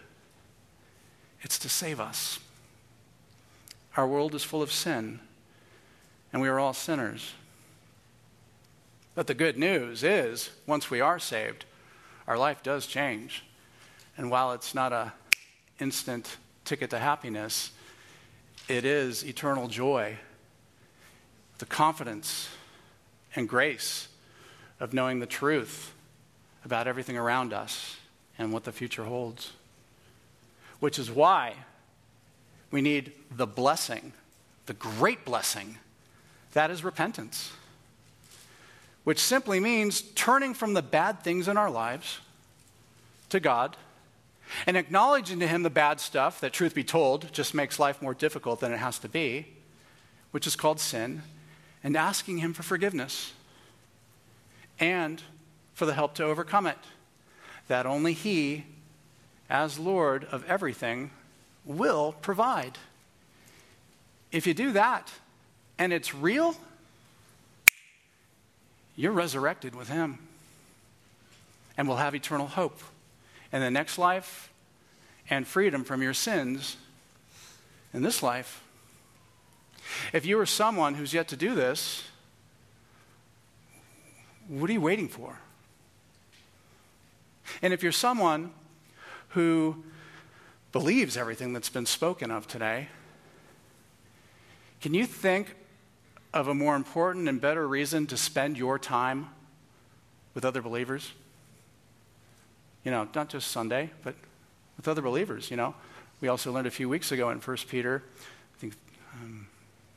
it's 1.41 1.59
to 1.61 1.69
save 1.71 1.99
us. 1.99 2.39
Our 3.97 4.07
world 4.07 4.35
is 4.35 4.45
full 4.45 4.61
of 4.61 4.71
sin, 4.71 5.21
and 6.31 6.43
we 6.43 6.49
are 6.49 6.59
all 6.59 6.75
sinners. 6.75 7.33
But 9.15 9.27
the 9.27 9.35
good 9.35 9.57
news 9.57 10.05
is, 10.05 10.51
once 10.67 10.91
we 10.91 11.01
are 11.01 11.19
saved, 11.19 11.65
our 12.27 12.37
life 12.37 12.63
does 12.63 12.87
change. 12.87 13.45
And 14.19 14.31
while 14.31 14.53
it's 14.53 14.75
not 14.75 14.93
a 14.93 15.15
instant 15.81 16.37
ticket 16.67 16.91
to 16.91 16.99
happiness, 16.99 17.71
it 18.69 18.85
is 18.85 19.25
eternal 19.25 19.69
joy, 19.69 20.17
the 21.59 21.67
confidence 21.67 22.49
and 23.35 23.49
grace 23.49 24.09
of 24.81 24.93
knowing 24.93 25.21
the 25.21 25.27
truth 25.27 25.93
about 26.65 26.87
everything 26.87 27.17
around 27.17 27.53
us 27.53 27.97
and 28.39 28.53
what 28.53 28.65
the 28.65 28.73
future 28.73 29.05
holds. 29.05 29.53
Which 30.81 30.99
is 30.99 31.11
why 31.11 31.55
we 32.71 32.83
need 32.83 33.13
the 33.35 33.47
blessing, 33.47 34.13
the 34.67 34.75
great 34.75 35.25
blessing, 35.25 35.79
that 36.53 36.71
is 36.71 36.83
repentance, 36.83 37.53
which 39.05 39.21
simply 39.21 39.61
means 39.61 40.03
turning 40.03 40.55
from 40.55 40.75
the 40.75 40.83
bad 40.83 41.23
things 41.23 41.49
in 41.49 41.57
our 41.57 41.71
lives 41.71 42.19
to 43.29 43.41
God 43.41 43.77
and 44.67 44.77
acknowledging 44.77 45.41
to 45.41 45.47
Him 45.47 45.63
the 45.63 45.71
bad 45.71 46.01
stuff 46.01 46.41
that, 46.41 46.53
truth 46.53 46.75
be 46.75 46.85
told, 46.85 47.33
just 47.33 47.55
makes 47.55 47.79
life 47.79 48.01
more 48.01 48.15
difficult 48.15 48.61
than 48.61 48.73
it 48.73 48.79
has 48.79 48.99
to 49.01 49.09
be, 49.09 49.47
which 50.31 50.47
is 50.47 50.57
called 50.57 50.81
sin, 50.81 51.23
and 51.83 51.97
asking 51.97 52.39
Him 52.39 52.53
for 52.53 52.63
forgiveness 52.63 53.33
and 54.79 55.23
for 55.75 55.87
the 55.87 55.95
help 55.95 56.15
to 56.15 56.25
overcome 56.25 56.67
it. 56.67 56.79
That 57.69 57.87
only 57.87 58.13
He, 58.13 58.65
as 59.51 59.79
Lord 59.79 60.25
of 60.25 60.45
everything, 60.45 61.11
will 61.65 62.13
provide. 62.23 62.79
If 64.33 64.47
you 64.47 64.55
do 64.55 64.73
that 64.73 65.13
and 65.79 65.93
it's 65.93 66.15
real, 66.15 66.57
you're 68.97 69.13
resurrected 69.13 69.75
with 69.75 69.89
Him 69.89 70.19
and 71.77 71.87
will 71.87 71.97
have 71.97 72.15
eternal 72.15 72.47
hope 72.47 72.81
in 73.57 73.63
the 73.63 73.71
next 73.71 73.97
life 73.97 74.53
and 75.31 75.47
freedom 75.47 75.83
from 75.83 76.03
your 76.03 76.13
sins 76.13 76.77
in 77.95 78.03
this 78.03 78.23
life. 78.23 78.63
If 80.13 80.27
you 80.27 80.39
are 80.39 80.47
someone 80.47 80.95
who's 80.95 81.15
yet 81.15 81.29
to 81.29 81.37
do 81.37 81.55
this, 81.55 82.05
what 84.47 84.69
are 84.69 84.73
you 84.75 84.81
waiting 84.81 85.09
for? 85.09 85.39
And 87.63 87.73
if 87.73 87.83
you're 87.83 87.93
someone 87.93 88.53
who 89.31 89.85
believes 90.73 91.17
everything 91.17 91.55
that's 91.55 91.71
been 91.71 91.87
spoken 91.87 92.31
of 92.31 92.47
today, 92.47 92.89
can 94.83 94.93
you 94.93 95.07
think 95.07 95.55
of 96.35 96.47
a 96.47 96.55
more 96.55 96.77
important 96.77 97.27
and 97.27 97.41
better 97.41 97.67
reason 97.67 98.07
to 98.09 98.19
spend 98.19 98.59
your 98.59 98.79
time 98.79 99.29
with 100.35 100.45
other 100.45 100.61
believers? 100.61 101.13
You 102.87 102.93
know, 102.93 103.09
not 103.17 103.29
just 103.29 103.51
Sunday, 103.51 103.91
but 104.05 104.15
with 104.77 104.87
other 104.87 105.03
believers, 105.03 105.51
you 105.51 105.57
know. 105.57 105.75
We 106.21 106.29
also 106.29 106.53
learned 106.53 106.69
a 106.69 106.71
few 106.71 106.89
weeks 106.89 107.11
ago 107.11 107.31
in 107.31 107.41
1 107.41 107.57
Peter, 107.69 108.05
I 108.55 108.61
think, 108.61 108.75
um, 109.15 109.49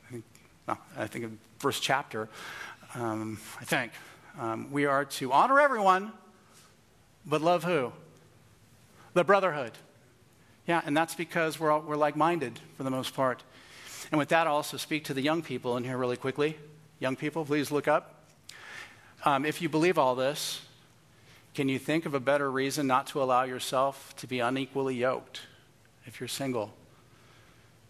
I 0.08 0.12
think, 0.12 0.24
no, 0.68 0.78
I 0.98 1.06
think 1.06 1.26
in 1.26 1.38
first 1.60 1.84
chapter, 1.84 2.30
um, 2.96 3.40
I 3.62 3.64
think, 3.64 3.92
um, 4.40 4.72
we 4.72 4.88
are 4.88 5.06
to 5.06 5.32
honor 5.32 5.60
everyone, 5.60 6.12
but 7.28 7.44
love 7.44 7.64
who? 7.64 7.94
The 9.14 9.24
brotherhood. 9.24 9.74
Yeah, 10.66 10.82
and 10.84 10.98
that's 10.98 11.14
because 11.14 11.60
we're, 11.60 11.70
all, 11.70 11.82
we're 11.82 11.96
like 11.96 12.16
minded 12.16 12.60
for 12.76 12.82
the 12.82 12.90
most 12.90 13.14
part. 13.14 13.44
And 14.12 14.18
with 14.18 14.30
that, 14.30 14.48
I'll 14.48 14.56
also 14.56 14.78
speak 14.78 15.04
to 15.04 15.14
the 15.14 15.22
young 15.22 15.44
people 15.44 15.78
in 15.78 15.84
here 15.84 15.98
really 15.98 16.18
quickly. 16.18 16.58
Young 17.00 17.16
people, 17.16 17.46
please 17.46 17.70
look 17.70 17.88
up. 17.88 18.26
Um, 19.26 19.46
if 19.46 19.62
you 19.62 19.70
believe 19.70 20.00
all 20.00 20.16
this, 20.16 20.62
can 21.54 21.68
you 21.68 21.80
think 21.80 22.06
of 22.06 22.14
a 22.14 22.20
better 22.20 22.50
reason 22.50 22.88
not 22.88 23.08
to 23.08 23.22
allow 23.22 23.44
yourself 23.44 24.16
to 24.18 24.28
be 24.28 24.40
unequally 24.40 24.96
yoked 24.96 25.42
if 26.06 26.20
you're 26.20 26.28
single? 26.28 26.74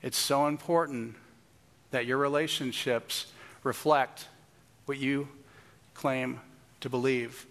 It's 0.01 0.17
so 0.17 0.47
important 0.47 1.15
that 1.91 2.05
your 2.05 2.17
relationships 2.17 3.27
reflect 3.63 4.27
what 4.85 4.97
you 4.97 5.27
claim 5.93 6.39
to 6.79 6.89
believe. 6.89 7.45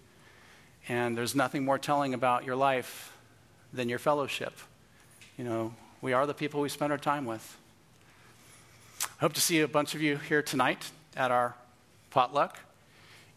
And 0.87 1.15
there's 1.15 1.35
nothing 1.35 1.63
more 1.63 1.77
telling 1.77 2.13
about 2.13 2.45
your 2.45 2.55
life 2.55 3.15
than 3.71 3.87
your 3.89 3.99
fellowship. 3.99 4.53
You 5.37 5.43
know, 5.43 5.73
we 6.01 6.13
are 6.13 6.25
the 6.25 6.33
people 6.33 6.61
we 6.61 6.69
spend 6.69 6.91
our 6.91 6.97
time 6.97 7.25
with. 7.25 7.57
I 9.03 9.21
hope 9.21 9.33
to 9.33 9.41
see 9.41 9.59
a 9.59 9.67
bunch 9.67 9.93
of 9.93 10.01
you 10.01 10.17
here 10.17 10.41
tonight 10.41 10.89
at 11.15 11.29
our 11.29 11.55
potluck. 12.09 12.57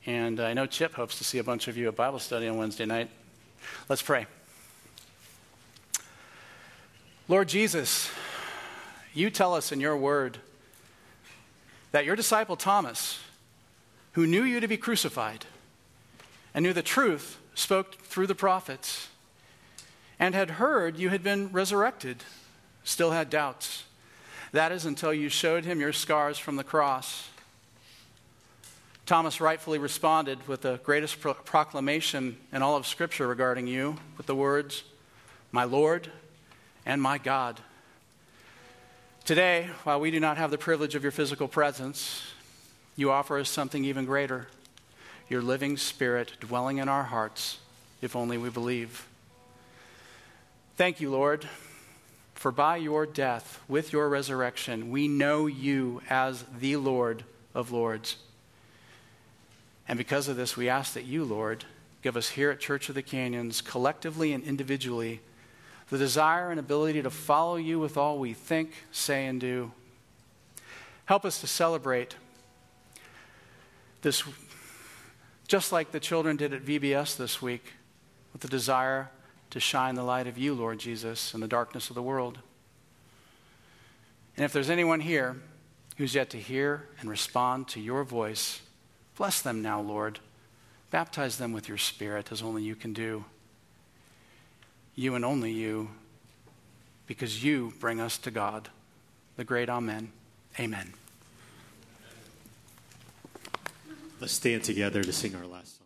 And 0.05 0.41
I 0.41 0.53
know 0.53 0.67
Chip 0.67 0.95
hopes 0.95 1.19
to 1.19 1.25
see 1.25 1.39
a 1.39 1.45
bunch 1.45 1.69
of 1.69 1.77
you 1.77 1.87
at 1.87 1.95
Bible 1.95 2.19
study 2.19 2.49
on 2.49 2.57
Wednesday 2.57 2.87
night. 2.87 3.09
Let's 3.89 4.03
pray. 4.03 4.27
Lord 7.29 7.49
Jesus, 7.49 8.11
you 9.15 9.31
tell 9.31 9.55
us 9.55 9.71
in 9.71 9.81
your 9.81 9.97
word 9.97 10.39
that 11.93 12.05
your 12.05 12.17
disciple 12.17 12.57
Thomas, 12.57 13.21
who 14.13 14.27
knew 14.27 14.43
you 14.43 14.59
to 14.59 14.67
be 14.67 14.77
crucified 14.77 15.47
and 16.53 16.65
knew 16.65 16.73
the 16.73 16.83
truth, 16.83 17.39
spoke 17.55 18.03
through 18.03 18.27
the 18.27 18.35
prophets, 18.35 19.09
and 20.19 20.35
had 20.35 20.51
heard 20.51 20.99
you 20.99 21.11
had 21.11 21.23
been 21.23 21.53
resurrected, 21.53 22.25
still 22.83 23.13
had 23.13 23.31
doubts. 23.31 23.85
That 24.51 24.73
is 24.73 24.85
until 24.85 25.15
you 25.15 25.29
showed 25.29 25.65
him 25.65 25.81
your 25.81 25.93
scars 25.93 26.39
from 26.39 26.57
the 26.57 26.65
cross 26.65 27.29
Thomas 29.13 29.43
rightfully 29.43 29.79
responded 29.79 30.49
with 30.49 30.63
the 30.63 30.81
greatest 30.85 31.21
pro- 31.21 31.35
proclamation 31.35 32.39
in 32.51 32.63
all 32.63 32.77
of 32.77 32.87
Scripture 32.87 33.29
regarding 33.29 33.67
you 33.67 33.97
with 34.17 34.25
the 34.25 34.35
words, 34.35 34.85
My 35.51 35.65
Lord 35.65 36.11
and 36.87 37.03
my 37.03 37.19
God. 37.19 37.61
Today, 39.27 39.69
while 39.85 40.01
we 40.01 40.11
do 40.11 40.19
not 40.19 40.39
have 40.39 40.51
the 40.51 40.57
privilege 40.57 40.95
of 40.95 41.03
your 41.03 41.13
physical 41.13 41.47
presence, 41.47 42.23
you 42.97 43.11
offer 43.11 43.39
us 43.39 43.51
something 43.51 43.85
even 43.85 44.07
greater 44.07 44.49
your 45.29 45.43
living 45.43 45.77
spirit 45.77 46.33
dwelling 46.41 46.79
in 46.79 46.89
our 46.89 47.05
hearts, 47.05 47.59
if 48.01 48.17
only 48.17 48.39
we 48.39 48.49
believe. 48.49 49.07
Thank 50.79 51.03
you, 51.03 51.11
Lord, 51.11 51.47
for 52.33 52.51
by 52.51 52.79
your 52.79 53.05
death, 53.05 53.61
with 53.69 53.93
your 53.93 54.09
resurrection, 54.09 54.91
we 54.91 55.07
know 55.07 55.45
you 55.45 56.01
as 56.09 56.47
the 56.59 56.77
Lord 56.77 57.25
of 57.55 57.73
Lords. 57.73 58.17
And 59.89 59.99
because 59.99 60.29
of 60.29 60.37
this, 60.37 60.57
we 60.57 60.69
ask 60.69 60.95
that 60.95 61.05
you, 61.05 61.25
Lord, 61.25 61.65
give 62.03 62.17
us 62.17 62.31
here 62.31 62.51
at 62.51 62.61
Church 62.61 62.89
of 62.89 62.95
the 62.95 63.03
Canyons, 63.03 63.61
collectively 63.61 64.33
and 64.33 64.45
individually, 64.45 65.21
the 65.91 65.99
desire 65.99 66.51
and 66.51 66.59
ability 66.59 67.03
to 67.03 67.11
follow 67.11 67.57
you 67.57 67.79
with 67.79 67.97
all 67.97 68.19
we 68.19 68.33
think, 68.33 68.73
say, 68.91 69.27
and 69.27 69.41
do. 69.41 69.73
Help 71.05 71.25
us 71.25 71.41
to 71.41 71.47
celebrate 71.47 72.17
this, 74.01 74.25
just 75.47 75.73
like 75.73 75.93
the 75.93 76.01
children 76.01 76.37
did 76.37 76.55
at 76.55 76.65
VBS 76.65 77.17
this 77.17 77.43
week, 77.43 77.75
with 78.33 78.41
the 78.41 78.49
desire 78.49 79.11
to 79.51 79.61
shine 79.61 79.95
the 79.95 80.03
light 80.03 80.27
of 80.27 80.39
you, 80.39 80.55
Lord 80.55 80.79
Jesus, 80.79 81.35
in 81.35 81.41
the 81.41 81.49
darkness 81.49 81.91
of 81.91 81.95
the 81.95 82.03
world. 82.03 82.39
And 84.37 84.45
if 84.45 84.53
there's 84.53 84.71
anyone 84.71 85.01
here 85.01 85.37
who's 85.99 86.15
yet 86.15 86.31
to 86.31 86.39
hear 86.39 86.89
and 87.01 87.11
respond 87.11 87.69
to 87.69 87.81
your 87.81 88.03
voice, 88.03 88.63
Bless 89.23 89.41
them 89.41 89.63
now, 89.63 89.81
Lord. 89.81 90.19
Baptize 90.91 91.39
them 91.39 91.53
with 91.53 91.69
your 91.69 91.79
Spirit 91.79 92.33
as 92.33 92.43
only 92.43 92.65
you 92.65 92.75
can 92.75 92.93
do. 92.93 93.25
You 94.97 95.15
and 95.15 95.25
only 95.25 95.53
you, 95.53 95.91
because 97.07 97.45
you 97.45 97.73
bring 97.79 98.01
us 98.01 98.19
to 98.19 98.33
God. 98.33 98.69
The 99.37 99.45
great 99.45 99.69
Amen. 99.69 100.11
Amen. 100.59 100.95
Let's 104.19 104.33
stand 104.33 104.65
together 104.65 105.05
to 105.05 105.13
sing 105.13 105.37
our 105.37 105.47
last 105.47 105.79
song. 105.79 105.82